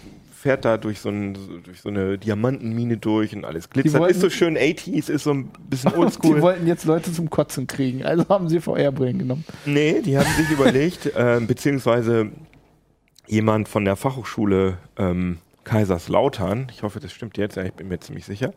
[0.46, 4.00] fährt da durch so, ein, durch so eine Diamantenmine durch und alles glitzert.
[4.00, 6.40] wollten- ist so schön 80s, ist so ein bisschen Die oldschool.
[6.40, 8.06] wollten jetzt Leute zum Kotzen kriegen.
[8.06, 9.44] Also haben sie VR-Brillen genommen.
[9.66, 12.30] Nee, die haben sich überlegt, äh, beziehungsweise
[13.26, 18.00] jemand von der Fachhochschule ähm, Kaiserslautern, ich hoffe, das stimmt jetzt, ja, ich bin mir
[18.00, 18.54] ziemlich sicher,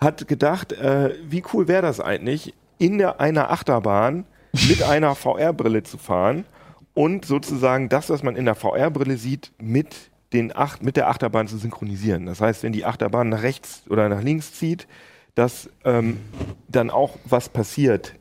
[0.00, 4.24] hat gedacht, äh, wie cool wäre das eigentlich, in der, einer Achterbahn
[4.68, 6.46] mit einer VR-Brille zu fahren
[6.94, 11.48] und sozusagen das, was man in der VR-Brille sieht, mit, den Acht, mit der Achterbahn
[11.48, 12.26] zu synchronisieren.
[12.26, 14.86] Das heißt, wenn die Achterbahn nach rechts oder nach links zieht,
[15.34, 16.18] dass ähm,
[16.68, 18.14] dann auch was passiert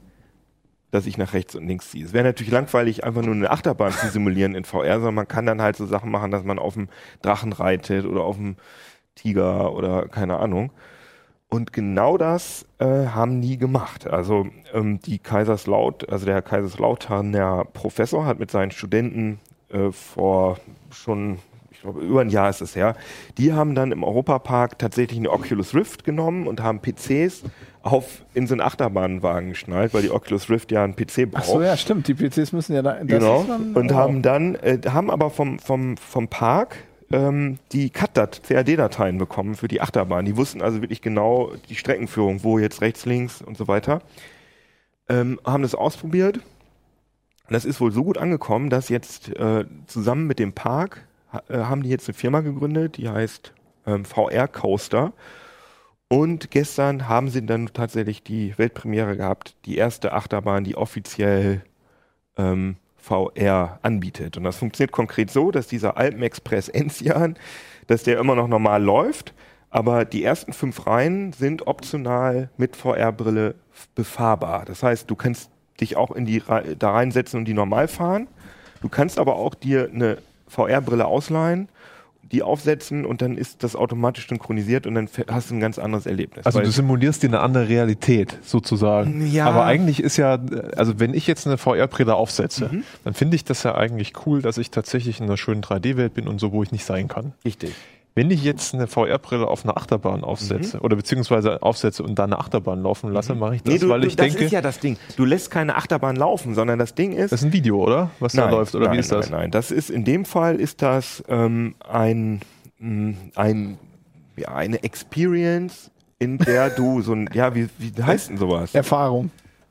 [0.91, 2.05] dass ich nach rechts und links ziehe.
[2.05, 5.45] Es wäre natürlich langweilig, einfach nur eine Achterbahn zu simulieren in VR, sondern man kann
[5.45, 6.87] dann halt so Sachen machen, dass man auf dem
[7.21, 8.55] Drachen reitet oder auf dem
[9.15, 10.71] Tiger oder keine Ahnung.
[11.49, 14.07] Und genau das äh, haben die gemacht.
[14.07, 19.39] Also ähm, die Kaiserslaut, also der Kaiserslautern, der Professor, hat mit seinen Studenten
[19.69, 20.59] äh, vor
[20.91, 21.39] schon,
[21.77, 22.95] ich glaube, über ein Jahr ist es her,
[23.37, 27.43] die haben dann im Europapark tatsächlich eine Oculus Rift genommen und haben PCs
[27.83, 31.43] auf in so einen Achterbahnwagen geschnallt, weil die Oculus Rift ja einen PC braucht.
[31.43, 32.07] Ach so, ja, stimmt.
[32.07, 32.93] Die PCs müssen ja da.
[32.93, 33.45] das Genau.
[33.47, 33.95] dann- und oh.
[33.95, 36.77] haben dann, äh, haben aber vom, vom, vom Park
[37.11, 40.25] ähm, die CutDat, CAD-Dateien bekommen für die Achterbahn.
[40.25, 44.01] Die wussten also wirklich genau die Streckenführung, wo jetzt rechts, links und so weiter.
[45.09, 46.39] Ähm, haben das ausprobiert.
[47.49, 51.89] Das ist wohl so gut angekommen, dass jetzt äh, zusammen mit dem Park haben die
[51.89, 53.53] jetzt eine Firma gegründet, die heißt
[53.85, 55.13] ähm, VR Coaster.
[56.09, 61.63] Und gestern haben sie dann tatsächlich die Weltpremiere gehabt, die erste Achterbahn, die offiziell
[62.37, 64.37] ähm, VR anbietet.
[64.37, 67.35] Und das funktioniert konkret so, dass dieser Alpenexpress Enzian,
[67.87, 69.33] dass der immer noch normal läuft,
[69.69, 73.55] aber die ersten fünf Reihen sind optional mit VR-Brille
[73.95, 74.63] befahrbar.
[74.65, 75.51] Das heißt, du kannst
[75.81, 76.41] dich auch in die
[76.79, 78.27] da reinsetzen und die normal fahren.
[78.81, 80.17] Du kannst aber auch dir eine
[80.47, 81.69] VR-Brille ausleihen,
[82.31, 86.05] die aufsetzen und dann ist das automatisch synchronisiert und dann hast du ein ganz anderes
[86.05, 86.45] Erlebnis.
[86.45, 89.25] Also du simulierst dir eine andere Realität sozusagen.
[89.31, 89.45] Ja.
[89.47, 90.37] Aber eigentlich ist ja,
[90.75, 92.83] also wenn ich jetzt eine VR-Brille aufsetze, Mhm.
[93.05, 96.27] dann finde ich das ja eigentlich cool, dass ich tatsächlich in einer schönen 3D-Welt bin
[96.27, 97.31] und so, wo ich nicht sein kann.
[97.45, 97.73] richtig.
[98.17, 102.39] Wenn ich jetzt eine VR-Brille auf eine Achterbahn aufsetze oder beziehungsweise aufsetze und da eine
[102.39, 103.79] Achterbahn laufen lasse, mache ich das, Mhm.
[103.79, 104.97] Nee, du, weil du, ich das denke, ist ja das Ding.
[105.17, 107.31] Du lässt keine Achterbahn laufen, sondern das Ding ist.
[107.31, 108.09] das ist ein Video, oder?
[108.19, 109.29] Was da läuft, oder nein, wie ist das?
[109.29, 112.41] Nein, nein, das ist in dem Fall ist das ähm, ein,
[112.79, 113.77] mh, ein
[114.35, 118.73] ja, eine Experience, in der du so ein ja wie, wie heißt denn sowas?
[118.73, 119.29] Erfahrung.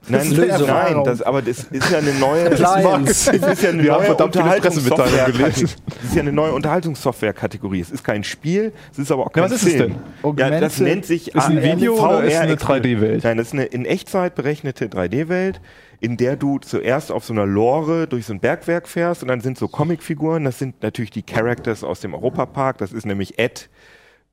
[0.08, 0.66] Nein, Lösung.
[0.68, 2.46] nein, das, aber das ist ja eine neue.
[2.52, 3.30] Appliance.
[3.32, 5.28] Es ist ja eine Wir neue Unterhaltungssoftware.
[5.38, 5.78] Das ist
[6.14, 7.80] ja eine neue Unterhaltungssoftware-Kategorie.
[7.80, 9.96] Es ist kein Spiel, es ist aber auch kein Ja, was ist es Film.
[10.22, 10.36] denn?
[10.36, 13.00] Ja, das nennt sich Ist ein Video oder ist es eine VR Experience.
[13.00, 13.24] 3D-Welt?
[13.24, 15.60] Nein, das ist eine in Echtzeit berechnete 3D-Welt,
[16.00, 19.40] in der du zuerst auf so einer Lore durch so ein Bergwerk fährst und dann
[19.40, 20.44] sind so Comicfiguren.
[20.44, 22.78] Das sind natürlich die Characters aus dem Europapark.
[22.78, 23.68] Das ist nämlich Ed.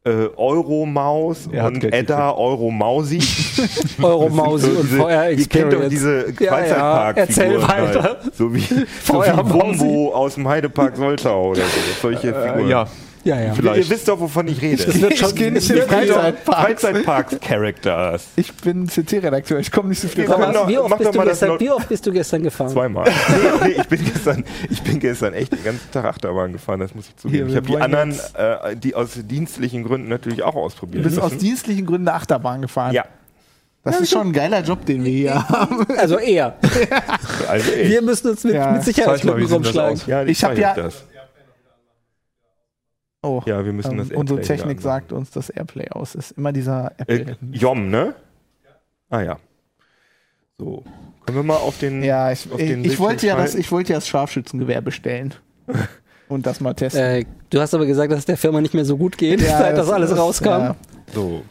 [0.06, 3.20] Äh, Euromaus und Edda Euromausi.
[4.02, 5.90] Euromausi und diese, VR Ihr kennt doch Experience.
[5.90, 7.16] diese Ja, Freizeitpark.
[7.18, 8.20] ja, erzähl weiter.
[8.34, 9.44] So wie, so wie.
[9.44, 12.02] Bumbo aus dem Heidepark Soltau oder so.
[12.02, 12.68] Solche Figuren.
[12.68, 12.88] Äh, ja,
[13.26, 13.54] Ja, ja.
[13.54, 13.78] vielleicht.
[13.86, 14.84] Ihr wisst doch, wovon ich rede.
[14.86, 16.60] Das wird schon, Ich geh nicht es in wird den wieder- Freizeitpark.
[16.62, 18.26] Freizeitparks-Characters.
[18.36, 20.68] Ich bin CT-Redakteur, ich komme nicht so viel raus.
[20.68, 22.70] wie, oft bist du gestern, wie oft bist du gestern gefahren?
[22.70, 23.06] Zweimal.
[23.62, 26.94] nee, nee, ich bin gestern, ich bin gestern echt den ganzen Tag Achterbahn gefahren, das
[26.94, 27.48] muss ich zugeben.
[27.48, 31.04] Hier, ich habe die anderen, äh, die aus dienstlichen Gründen natürlich auch Du ausprobiert.
[31.04, 32.94] bist aus dienstlichen Gründen Achterbahn gefahren.
[32.94, 33.06] Ja,
[33.84, 35.86] Das ist schon ein geiler Job, den wir hier haben.
[35.98, 36.56] Also eher.
[37.48, 37.72] also.
[37.84, 38.72] Wir müssen uns mit, Ja.
[38.72, 40.02] mit das rumschlagen.
[40.08, 41.04] ja, Ich hab weiß ja- Das.
[43.24, 46.14] Oh, Ja, wir müssen ähm, das unsere Airplay Technik hier sagt uns, dass Airplay aus
[46.14, 46.32] ist.
[46.32, 47.38] Immer dieser Äh, Apple.
[47.52, 48.14] Jom, ne?
[49.10, 49.40] Ah ja.
[50.58, 50.84] So.
[51.26, 52.04] Können wir mal auf den.
[52.04, 55.34] ja, ich, auf den ich wollte ja das, ich wollte ja das Scharfschützengewehr bestellen.
[56.28, 57.02] Und das mal testen.
[57.02, 59.58] Äh, du hast aber gesagt, dass es der Firma nicht mehr so gut geht, Ja,
[59.60, 60.48] seit das, alles ist- rauskam.
[60.48, 60.76] ja.
[61.14, 61.44] So.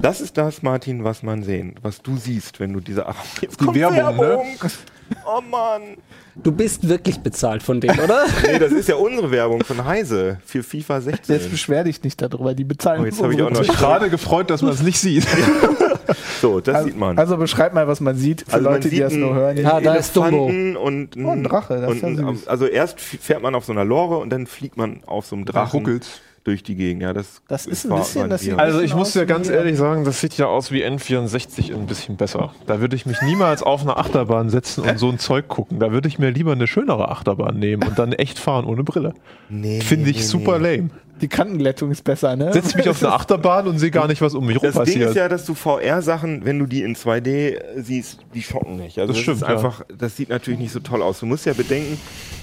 [0.00, 3.06] Das ist das, Martin, was man sehen, was du siehst, wenn du diese.
[3.06, 4.42] Ach, jetzt Die kommt Werbung, ne?
[5.26, 5.96] Oh Mann.
[6.36, 8.24] Du bist wirklich bezahlt von denen, oder?
[8.46, 11.34] Nee, das ist ja unsere Werbung von Heise für FIFA 16.
[11.34, 13.68] Jetzt beschwer dich nicht darüber, die bezahlen Oh, jetzt uns hab ich auch noch- Ich
[13.68, 15.26] gerade gefreut, dass man es nicht sieht.
[16.40, 17.18] So, das Also, sieht man.
[17.18, 19.56] also beschreib mal, was man sieht für Also Leute, die sieht das nur hören.
[19.58, 20.46] Ja, da ist Dumbo.
[20.46, 22.48] Und ein, Oh, ein Drache, das ist und ja ein- süß.
[22.48, 25.44] Also erst fährt man auf so einer Lore und dann fliegt man auf so einem
[25.44, 26.06] Drachen ruckelt.
[26.44, 27.02] Durch die Gegend.
[27.02, 30.20] Ja, das, Das ist ein bisschen, das Also ich muss dir ganz ehrlich sagen, das
[30.20, 32.54] sieht ja aus wie N64 ein bisschen besser.
[32.66, 35.78] Da würde ich mich niemals auf eine Achterbahn setzen und so ein Zeug gucken.
[35.80, 39.14] Da würde ich mir lieber eine schönere Achterbahn nehmen und dann echt fahren ohne Brille.
[39.48, 40.76] nee, Finde nee, ich nee, super nee.
[40.76, 40.90] lame.
[41.20, 42.50] Die Kantenglättung ist besser, ne?
[42.50, 44.84] Setz mich auf eine Achterbahn und sehe gar nicht, was um mich rum Das Ding
[44.84, 45.10] passiert.
[45.10, 48.98] ist ja, dass du VR-Sachen, wenn du die in 2D siehst, die schocken nicht.
[48.98, 49.48] Also Das das, stimmt, ist ja.
[49.48, 51.20] einfach, das sieht natürlich nicht so toll aus.
[51.20, 51.98] Du musst ja bedenken,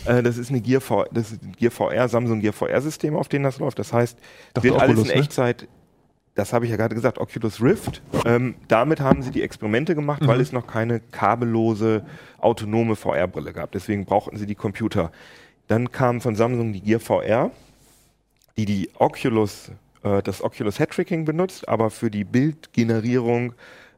[0.06, 3.30] äh, das ist eine Gear, V, das ist ein Gear VR, Samsung Gear VR-System, auf
[3.30, 3.80] dem das läuft.
[3.80, 4.18] Das heißt,
[4.54, 5.22] Doch, wird alles Oculus, in ne?
[5.22, 5.68] Echtzeit.
[6.36, 8.02] Das habe ich ja gerade gesagt, Oculus Rift.
[8.26, 10.28] Ähm, damit haben sie die Experimente gemacht, Mhm.
[10.28, 12.06] weil es noch keine kabellose,
[12.38, 13.72] autonome VR-Brille gab.
[13.72, 15.12] Deswegen brauchten sie die Computer.
[15.68, 17.52] Dann kam von Samsung die Gear VR,
[18.56, 19.72] die die Oculus,
[20.04, 23.54] äh, das Oculus Head Tracking benutzt, aber für die Bildgenerierung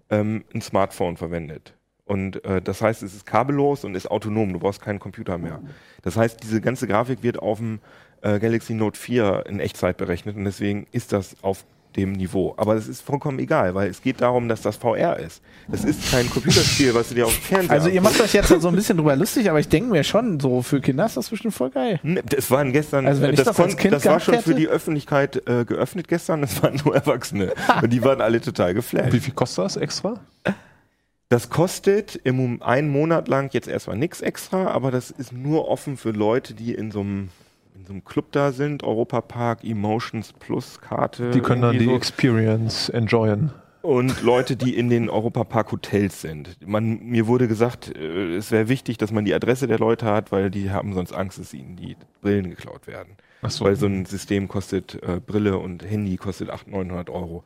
[0.10, 1.74] ähm, ein Smartphone verwendet.
[2.06, 4.52] Und äh, das heißt, es ist kabellos und ist autonom.
[4.52, 5.60] Du brauchst keinen Computer mehr.
[6.02, 7.80] Das heißt, diese ganze Grafik wird auf dem
[8.22, 11.64] äh, Galaxy Note 4 in Echtzeit berechnet und deswegen ist das auf
[11.96, 12.54] dem Niveau.
[12.58, 15.42] Aber das ist vollkommen egal, weil es geht darum, dass das VR ist.
[15.68, 18.50] Das ist kein Computerspiel, was du dir auf dem Fernseher Also ihr macht euch jetzt
[18.50, 21.30] so ein bisschen drüber lustig, aber ich denke mir schon, so für Kinder ist das
[21.32, 22.00] bestimmt voll geil.
[22.04, 24.52] Ne, Das waren gestern, Also wenn ich das als kon- Kind das war schon für
[24.52, 24.56] hätte?
[24.56, 27.54] die Öffentlichkeit äh, geöffnet gestern, das waren nur Erwachsene.
[27.82, 29.12] und die waren alle total geflasht.
[29.12, 30.20] Wie viel kostet das extra?
[31.30, 35.98] Das kostet im einen Monat lang jetzt erstmal nichts extra, aber das ist nur offen
[35.98, 37.30] für Leute, die in so einem in
[37.90, 41.32] so einem Club da sind, Europa Park Emotions Plus Karte.
[41.32, 41.96] Die können dann die so.
[41.96, 43.52] Experience enjoyen.
[43.82, 46.56] und Leute, die in den Europa Park Hotels sind.
[46.64, 50.32] Man, mir wurde gesagt, äh, es wäre wichtig, dass man die Adresse der Leute hat,
[50.32, 53.16] weil die haben sonst Angst, dass ihnen die Brillen geklaut werden.
[53.42, 53.66] Ach so.
[53.66, 57.44] Weil so ein System kostet, äh, Brille und Handy kostet 800, 900 Euro.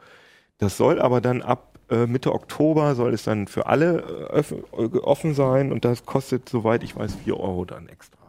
[0.57, 5.35] Das soll aber dann ab äh, Mitte Oktober soll es dann für alle äh, offen
[5.35, 8.22] sein und das kostet, soweit ich weiß, 4 Euro dann extra.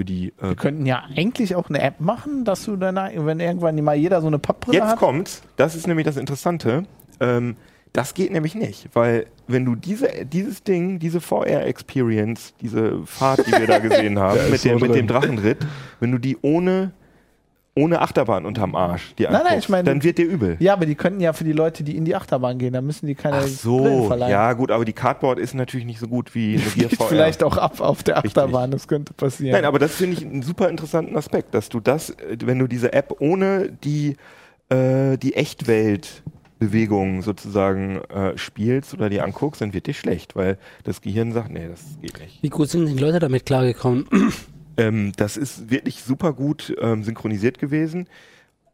[0.00, 3.38] Für die, äh, Wir könnten ja eigentlich auch eine App machen, dass du dann, wenn
[3.38, 4.98] irgendwann mal jeder so eine Pappbrille Jetzt hat.
[4.98, 6.84] kommt's, das ist nämlich das Interessante.
[7.20, 7.56] Ähm,
[7.92, 13.52] das geht nämlich nicht, weil wenn du diese, dieses Ding, diese VR-Experience, diese Fahrt, die
[13.52, 15.58] wir da gesehen haben, mit, dem, mit dem Drachenritt,
[15.98, 16.92] wenn du die ohne,
[17.76, 20.56] ohne Achterbahn unterm Arsch dir Nein, nein, ich meine- dann wird dir übel.
[20.58, 23.06] Ja, aber die könnten ja für die Leute, die in die Achterbahn gehen, da müssen
[23.06, 24.30] die keine Ach Brillen so, verleihen.
[24.32, 27.06] ja gut, aber die Cardboard ist natürlich nicht so gut wie eine Gear Geht VR.
[27.08, 28.30] vielleicht auch ab auf der Richtig.
[28.36, 29.52] Achterbahn, das könnte passieren.
[29.52, 32.66] Nein, aber das finde ich einen super interessanten Aspekt, dass du das, äh, wenn du
[32.66, 34.16] diese App ohne die,
[34.68, 41.00] äh, die Echtweltbewegung sozusagen äh, spielst oder die anguckst, dann wird dir schlecht, weil das
[41.00, 42.42] Gehirn sagt, nee, das geht nicht.
[42.42, 44.06] Wie gut sind die Leute damit klargekommen?
[44.80, 48.08] Ähm, das ist wirklich super gut ähm, synchronisiert gewesen.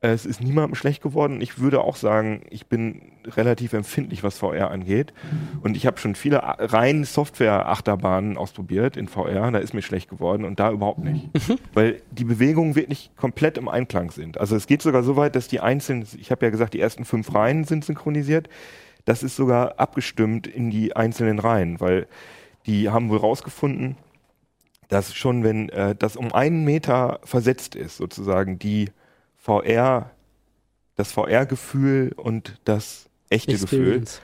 [0.02, 1.40] Es ist niemandem schlecht geworden.
[1.40, 5.12] Ich würde auch sagen, ich bin relativ empfindlich, was VR angeht.
[5.62, 9.50] Und ich habe schon viele rein Software-Achterbahnen ausprobiert in VR.
[9.50, 11.28] Da ist mir schlecht geworden und da überhaupt nicht.
[11.72, 14.38] Weil die Bewegungen wirklich komplett im Einklang sind.
[14.38, 17.04] Also es geht sogar so weit, dass die einzelnen, ich habe ja gesagt, die ersten
[17.04, 18.48] fünf Reihen sind synchronisiert.
[19.07, 22.07] Das ist sogar abgestimmt in die einzelnen Reihen, weil
[22.66, 23.96] die haben wohl rausgefunden,
[24.89, 28.91] dass schon wenn äh, das um einen Meter versetzt ist, sozusagen die
[29.37, 30.11] VR,
[30.97, 34.03] das VR-Gefühl und das echte Gefühl.
[34.03, 34.20] Experience.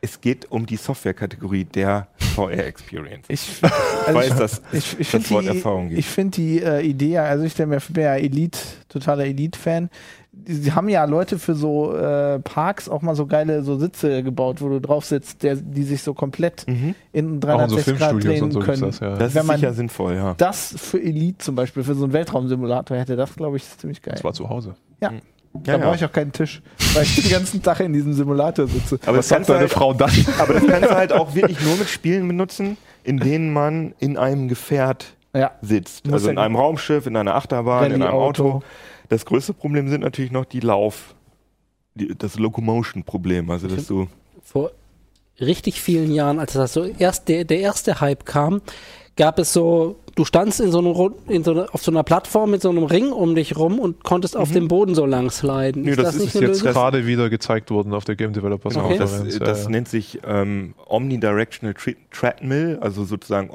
[0.00, 3.26] Es geht um die Software-Kategorie der VR-Experience.
[3.28, 3.62] ich,
[4.06, 5.98] also weiß, dass ich, ich das finde Wort die, Erfahrung gibt.
[5.98, 9.88] ich find die äh, Idee, also ich bin ja Elite, totaler Elite-Fan.
[10.46, 14.22] Die- Sie haben ja Leute für so äh, Parks auch mal so geile so Sitze
[14.22, 16.94] gebaut, wo du drauf sitzt, der, die sich so komplett Mhm.
[17.12, 18.82] in Auch in so 360 Grad drehen und so können.
[18.82, 19.16] das, ja.
[19.16, 20.34] Das Wenn ist sicher sinnvoll, ja.
[20.36, 24.14] Das für Elite zum Beispiel, für so einen Weltraumsimulator hätte das, glaube ich, ziemlich geil.
[24.14, 24.74] Das war zu Hause.
[25.00, 25.12] Ja.
[25.12, 25.94] Ja, da brauche ja.
[25.94, 26.60] ich auch keinen Tisch,
[26.94, 28.98] weil ich den ganzen Tag in diesem Simulator sitze.
[29.06, 30.10] Aber Was das kannst sagt du deine halt, Frau dann?
[30.40, 34.16] aber das kannst du halt auch wirklich nur mit Spielen benutzen, in denen man in
[34.16, 35.52] einem Gefährt Ja.
[35.62, 36.04] sitzt.
[36.06, 38.44] Muss Also in einem Raumschiff, in einer Achterbahn, in einem Rallye-Auto.
[38.52, 38.62] Auto.
[39.08, 41.14] Das größte Problem sind natürlich noch die Lauf,
[41.94, 43.50] die, das Locomotion-Problem.
[43.50, 44.08] Also dass du
[44.42, 44.70] Vor
[45.40, 48.62] richtig vielen Jahren, als das so erst der, der erste Hype kam,
[49.16, 52.50] gab es so, du standst in so einem, in so einer, auf so einer Plattform
[52.50, 55.82] mit so einem Ring um dich rum und konntest auf dem Boden so lang sliden.
[55.82, 56.72] Nö, das ist nicht Ist eine jetzt Lösung?
[56.72, 58.98] gerade wieder gezeigt worden auf der Game Developers Genau, Okay.
[58.98, 59.38] das, Konferenz.
[59.40, 59.70] das Ja, ja.
[59.70, 63.50] nennt sich ähm, Omnidirectional Tre Treadmill, also sozusagen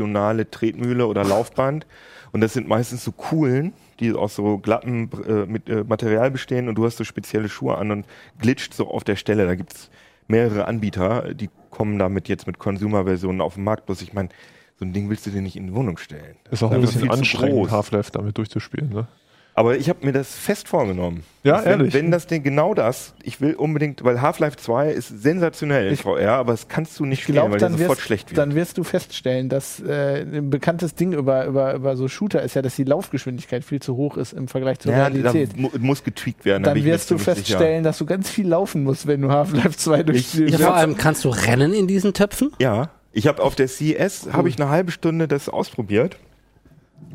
[0.00, 1.86] omnidirektionale Tretmühle oder Laufband.
[2.32, 6.68] Und das sind meistens so Kuhlen, die aus so glatten äh, mit, äh, Material bestehen
[6.68, 8.06] und du hast so spezielle Schuhe an und
[8.38, 9.46] glitscht so auf der Stelle.
[9.46, 9.90] Da gibt's
[10.28, 13.86] mehrere Anbieter, die kommen damit jetzt mit Consumer-Versionen auf den Markt.
[13.86, 14.30] Bloß ich meine,
[14.78, 16.36] so ein Ding willst du dir nicht in die Wohnung stellen.
[16.44, 17.70] Das Ist auch ein bisschen anstrengend.
[17.70, 18.90] Half-Life damit durchzuspielen.
[18.90, 19.06] Ne?
[19.54, 21.24] Aber ich habe mir das fest vorgenommen.
[21.42, 21.92] Ja, wenn, ehrlich?
[21.92, 26.36] Wenn das Ding genau das, ich will unbedingt, weil Half-Life 2 ist sensationell Ich- VR,
[26.36, 28.38] aber das kannst du nicht Ich spielen, glaube, weil dann, sofort wirst- schlecht wird.
[28.38, 32.54] dann wirst du feststellen, dass äh, ein bekanntes Ding über, über, über so Shooter ist
[32.54, 35.54] ja, dass die Laufgeschwindigkeit viel zu hoch ist im Vergleich zur ja, Realität.
[35.54, 36.62] mu muss getweakt werden.
[36.62, 37.58] da Dann wirst du ziemlich sicher.
[37.58, 40.74] feststellen, dass du ganz viel laufen musst, wenn du Half-Life 2 durch Ich- Ja, vor
[40.76, 42.52] allem kannst du rennen in diesen Töpfen?
[42.58, 46.16] Ja, ich habe auf der CES habe ich eine halbe Stunde das ausprobiert.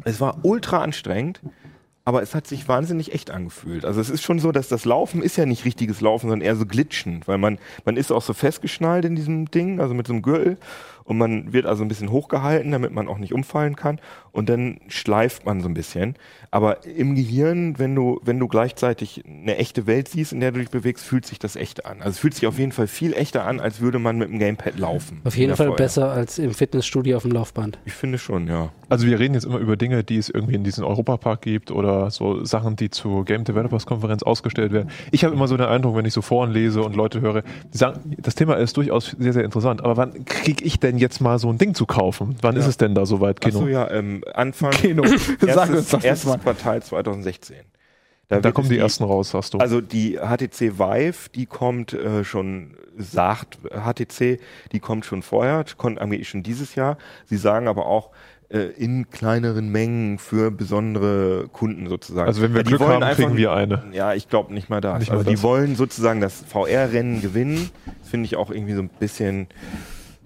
[0.03, 1.39] Es war ultra anstrengend,
[2.07, 3.83] aber es hat sich wahnsinnig echt angefühlt.
[3.83, 6.55] Also es ist schon so, dass das Laufen ist ja nicht richtiges Laufen, sondern eher
[6.55, 10.13] so glitschen, weil man man ist auch so festgeschnallt in diesem Ding, also mit so
[10.13, 10.57] einem Gürtel
[11.03, 13.99] und man wird also ein bisschen hochgehalten, damit man auch nicht umfallen kann
[14.37, 16.13] und dann schleift man so ein bisschen.
[16.51, 20.59] Aber im Gehirn, wenn du wenn du gleichzeitig eine echte Welt siehst, in der du
[20.59, 21.97] dich bewegst, fühlt sich das echt an.
[21.97, 24.37] Also es fühlt sich auf jeden Fall viel echter an, als würde man mit dem
[24.37, 25.21] Gamepad laufen.
[25.23, 25.75] Auf jeden Fall VR.
[25.75, 27.79] besser als im Fitnessstudio auf dem Laufband.
[27.85, 28.71] Ich finde schon, ja.
[28.89, 32.11] Also wir reden jetzt immer über Dinge, die es irgendwie in diesem Europapark gibt oder
[32.11, 34.91] so Sachen, die zur Game Developers Konferenz ausgestellt werden.
[35.11, 37.41] Ich habe immer so den Eindruck, wenn ich so Foren lese und Leute höre,
[37.73, 41.21] die sagen, das Thema ist durchaus sehr, sehr interessant, aber wann kriege ich denn jetzt
[41.21, 42.35] mal so ein Ding zu kaufen?
[42.41, 43.59] Wann ist es denn da soweit, Kino?
[43.59, 45.03] Achso, ja, ähm, Anfang Kino.
[45.39, 46.37] Sag erstes, uns doch das erstes mal.
[46.39, 47.57] Quartal 2016.
[48.27, 49.57] da wird kommen es die, ersten raus, hast du.
[49.59, 54.39] Also die HTC Vive, die kommt äh, schon, sagt HTC,
[54.71, 56.97] die kommt schon vorher, kommt eigentlich schon dieses Jahr.
[57.25, 58.11] Sie sagen aber auch,
[58.49, 62.27] äh, in kleineren Mengen für besondere Kunden sozusagen.
[62.27, 63.83] Also wenn wir Ja, die Glück wollen haben, kriegen wir eine.
[63.91, 64.99] Ja, ich glaube nicht mal das.
[64.99, 65.43] Nicht mal also die das.
[65.43, 67.69] wollen sozusagen das VR-Rennen gewinnen.
[67.99, 69.47] Das finde ich auch irgendwie so ein bisschen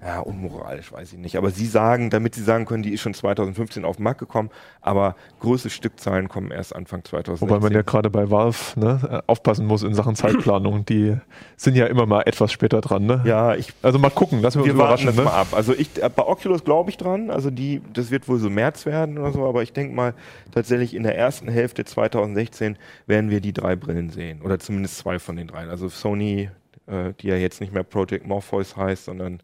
[0.04, 1.38] ja, unmoralisch, weiß ich nicht.
[1.38, 4.50] Aber sie sagen, damit sie sagen können, die ist schon 2015 auf den Markt gekommen,
[4.82, 7.48] aber größte Stückzahlen kommen erst Anfang 2016.
[7.48, 10.86] Wobei man ja gerade bei Valve ne, aufpassen muss in Sachen Zeitplanung.
[10.86, 11.18] Die
[11.56, 13.06] sind ja immer mal etwas später dran.
[13.06, 13.22] Ne?
[13.26, 15.06] ja, ich Also mal gucken, lassen wir uns wir warten überraschen.
[15.08, 15.24] das Ne?
[15.24, 15.48] mal ab.
[15.52, 17.30] Also ich, äh, bei Oculus glaube ich dran.
[17.30, 19.46] Also die, das wird wohl so März werden oder so.
[19.48, 20.16] Aber ich denke mal,
[20.52, 22.76] tatsächlich in der ersten Hälfte 2016
[23.06, 24.42] werden wir die drei Brillen sehen.
[24.42, 25.70] Oder zumindest zwei von den dreien.
[25.70, 26.50] Also Sony,
[26.88, 29.42] äh, die ja jetzt nicht mehr Project Morpheus heißt, sondern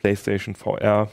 [0.00, 1.08] PlayStation VR,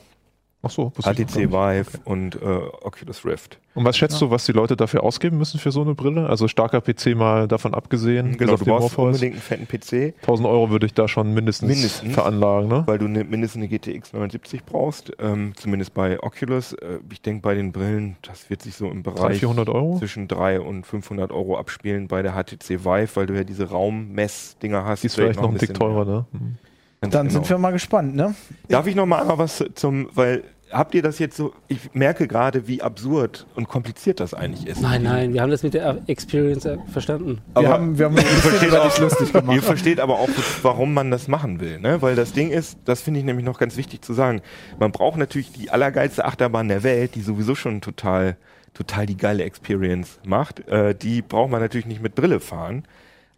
[0.64, 2.46] Ach so, noch HTC Vive und äh,
[2.82, 3.60] Oculus Rift.
[3.76, 6.28] Und was schätzt du, was die Leute dafür ausgeben müssen für so eine Brille?
[6.28, 9.06] Also starker PC mal davon abgesehen, Genau, du brauchst Morpheus.
[9.18, 12.12] unbedingt einen fetten PC, 1000 Euro würde ich da schon mindestens, Mindestens.
[12.12, 12.70] veranlagen.
[12.70, 12.84] Ne?
[12.88, 15.12] weil du ne, mindestens eine GTX 970 brauchst.
[15.20, 16.74] Ähm, zumindest bei Oculus.
[16.74, 20.00] Äh, ich denke bei den Brillen, das wird sich so im 300, Bereich 400 Euro?
[20.00, 24.84] zwischen 3 und 500 Euro abspielen bei der HTC Vive, weil du ja diese Raummessdinger
[24.86, 25.04] hast.
[25.04, 26.16] Die ist vielleicht noch ein Tick bisschen teurer, mehr.
[26.16, 26.26] ne?
[26.32, 26.58] Hm.
[27.02, 27.40] Ganz Dann genau.
[27.40, 28.34] sind wir mal gespannt, ne?
[28.70, 32.28] Darf ich noch mal einmal was zum, weil habt ihr das jetzt so, ich merke
[32.28, 34.82] gerade, wie absurd und kompliziert das eigentlich ist.
[34.82, 37.40] Nein, nein, wir haben das mit der Experience äh, verstanden.
[37.54, 39.64] Wir Aber haben, wir haben uns ein bisschen über dich lustig Ihr gemacht.
[39.64, 40.30] versteht aber auch,
[40.62, 42.02] warum man das machen will, ne?
[42.02, 44.42] Weil das Ding ist, das finde ich nämlich noch ganz wichtig zu sagen.
[44.80, 48.38] Man braucht natürlich die allergeilste Achterbahn der Welt, die sowieso schon total,
[48.74, 50.68] total die geile Experience macht.
[50.68, 52.84] Äh, die braucht man natürlich nicht mit Brille fahren.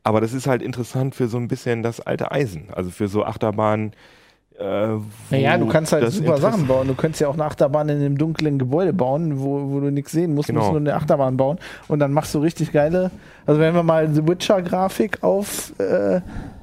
[0.04, 2.68] Aber das ist halt interessant für so ein bisschen das alte Eisen.
[2.74, 3.94] Also für so Achterbahnen.
[4.58, 6.88] Äh, wo Naja, du kannst halt super Sachen bauen.
[6.88, 10.12] Du könntest ja auch eine Achterbahn in einem dunklen Gebäude bauen, wo, wo du nichts
[10.12, 10.50] sehen musst.
[10.50, 10.66] Du Genau.
[10.66, 11.60] musst nur eine Achterbahn bauen.
[11.88, 13.12] Und dann machst du richtig geile.
[13.46, 16.20] Also, wenn wir mal The Witcher-Grafik auf äh,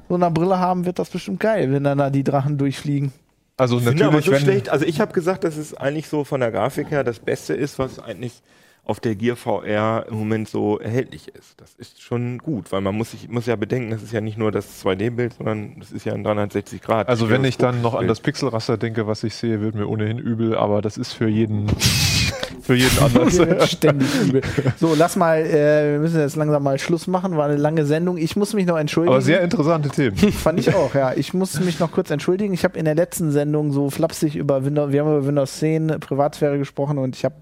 [0.09, 3.11] so einer Brille haben, wird das bestimmt geil, wenn dann da die Drachen durchfliegen.
[3.57, 4.69] Also Ich finde aber natürlich, so wenn, schlecht.
[4.69, 7.79] Also ich habe gesagt, dass es eigentlich so von der Grafik her das Beste ist,
[7.79, 8.41] was eigentlich
[8.87, 11.59] auf der Gear VR im Moment so erhältlich ist.
[11.59, 14.37] Das ist schon gut, weil man muss sich muss ja bedenken, das ist ja nicht
[14.37, 17.09] nur das 2D-Bild, sondern das ist ja ein 360 Grad.
[17.09, 20.19] also wenn ich dann noch an das Pixelraster denke, was ich sehe, wird mir ohnehin
[20.19, 21.67] übel, aber das ist für jeden,
[22.61, 23.39] für jeden anders.
[23.71, 24.41] Ständig übel.
[24.77, 27.35] So, lass mal, äh, wir müssen jetzt langsam mal Schluss machen.
[27.35, 28.17] War eine lange Sendung.
[28.17, 29.13] Ich muss mich noch entschuldigen.
[29.13, 30.17] aber sehr interessante Themen.
[30.31, 31.13] Fand ich auch, ja.
[31.13, 32.53] Ich muss mich noch kurz entschuldigen.
[32.53, 35.99] Ich habe in der letzten Sendung so flapsig über Windows, wir haben über Windows 10
[35.99, 37.35] Privatsphäre gesprochen und ich habe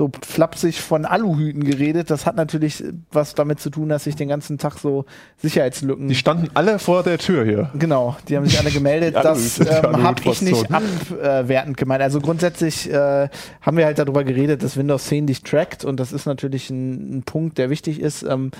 [0.00, 2.08] so flapsig von Aluhüten geredet.
[2.08, 2.82] Das hat natürlich
[3.12, 5.04] was damit zu tun, dass ich den ganzen Tag so
[5.36, 6.08] Sicherheitslücken.
[6.08, 7.70] Die standen alle vor der Tür hier.
[7.74, 9.14] Genau, die haben sich alle gemeldet.
[9.20, 12.02] Das ähm, habe ich nicht abwertend gemeint.
[12.02, 13.28] Also grundsätzlich äh,
[13.60, 17.18] haben wir halt darüber geredet, dass Windows 10 dich trackt und das ist natürlich ein,
[17.18, 18.22] ein Punkt, der wichtig ist.
[18.22, 18.50] Ähm,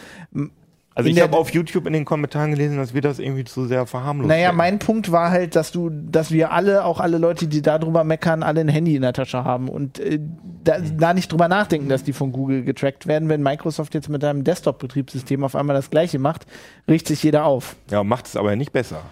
[1.01, 3.67] Also in ich habe auf YouTube in den Kommentaren gelesen, dass wir das irgendwie zu
[3.67, 4.29] sehr verharmlosen.
[4.29, 7.79] Naja, mein Punkt war halt, dass du, dass wir alle, auch alle Leute, die da
[7.79, 10.21] drüber meckern, alle ein Handy in der Tasche haben und äh,
[10.63, 13.29] da, da nicht drüber nachdenken, dass die von Google getrackt werden.
[13.29, 16.47] Wenn Microsoft jetzt mit einem Desktop-Betriebssystem auf einmal das gleiche macht,
[16.89, 17.77] riecht sich jeder auf.
[17.91, 19.03] Ja, macht es aber nicht besser.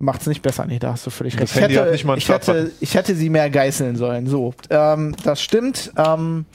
[0.00, 1.60] Macht's nicht besser, nee, da hast du völlig Das recht.
[1.60, 4.28] Handy hat nicht mal einen ich, hätte, ich hätte sie mehr geißeln sollen.
[4.28, 5.92] So, ähm, das stimmt.
[5.96, 6.46] Ähm,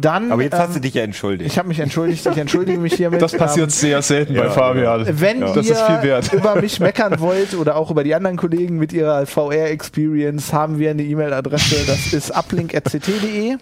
[0.00, 1.50] dann, Aber jetzt ähm, hast du dich ja entschuldigt.
[1.50, 3.20] ich habe mich entschuldigt, ich entschuldige mich hiermit.
[3.20, 5.04] Das passiert sehr selten bei ja, Fabian.
[5.20, 6.32] Wenn das ihr ist viel wert.
[6.32, 10.90] über mich meckern wollt oder auch über die anderen Kollegen mit ihrer VR-Experience, haben wir
[10.90, 13.56] eine E-Mail-Adresse, das ist uplink.ct.de.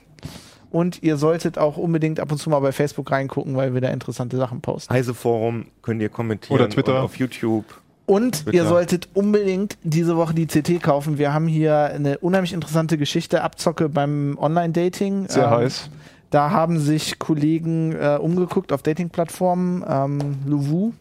[0.70, 3.88] Und ihr solltet auch unbedingt ab und zu mal bei Facebook reingucken, weil wir da
[3.88, 4.92] interessante Sachen posten.
[4.92, 6.96] Heise Forum könnt ihr kommentieren Oder Twitter.
[6.98, 7.64] und auf YouTube.
[8.04, 8.56] Und Twitter.
[8.56, 11.18] ihr solltet unbedingt diese Woche die CT kaufen.
[11.18, 15.28] Wir haben hier eine unheimlich interessante Geschichte, Abzocke beim Online-Dating.
[15.28, 15.88] Sehr Ähm, heiß.
[16.30, 20.92] Da haben sich Kollegen äh, umgeguckt auf Dating-Plattformen, ähm, Luvu.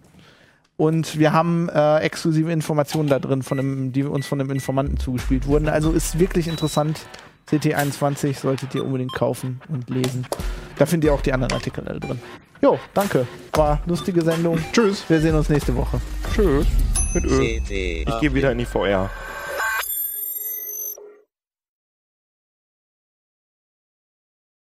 [0.78, 4.97] Und wir haben äh, exklusive Informationen da drin, von einem, die uns von einem Informanten
[4.97, 5.69] zugespielt wurden.
[5.69, 6.99] Also ist wirklich interessant.
[7.49, 10.26] CT21 solltet ihr unbedingt kaufen und lesen.
[10.78, 12.19] Da findet ihr auch die anderen Artikel alle drin.
[12.61, 13.28] Jo, danke.
[13.53, 14.59] War lustige Sendung.
[14.73, 15.03] Tschüss.
[15.07, 16.01] Wir sehen uns nächste Woche.
[16.34, 16.65] Tschüss.
[17.13, 17.61] Mit Öl.
[17.61, 19.09] CT Ich gehe wieder in die VR.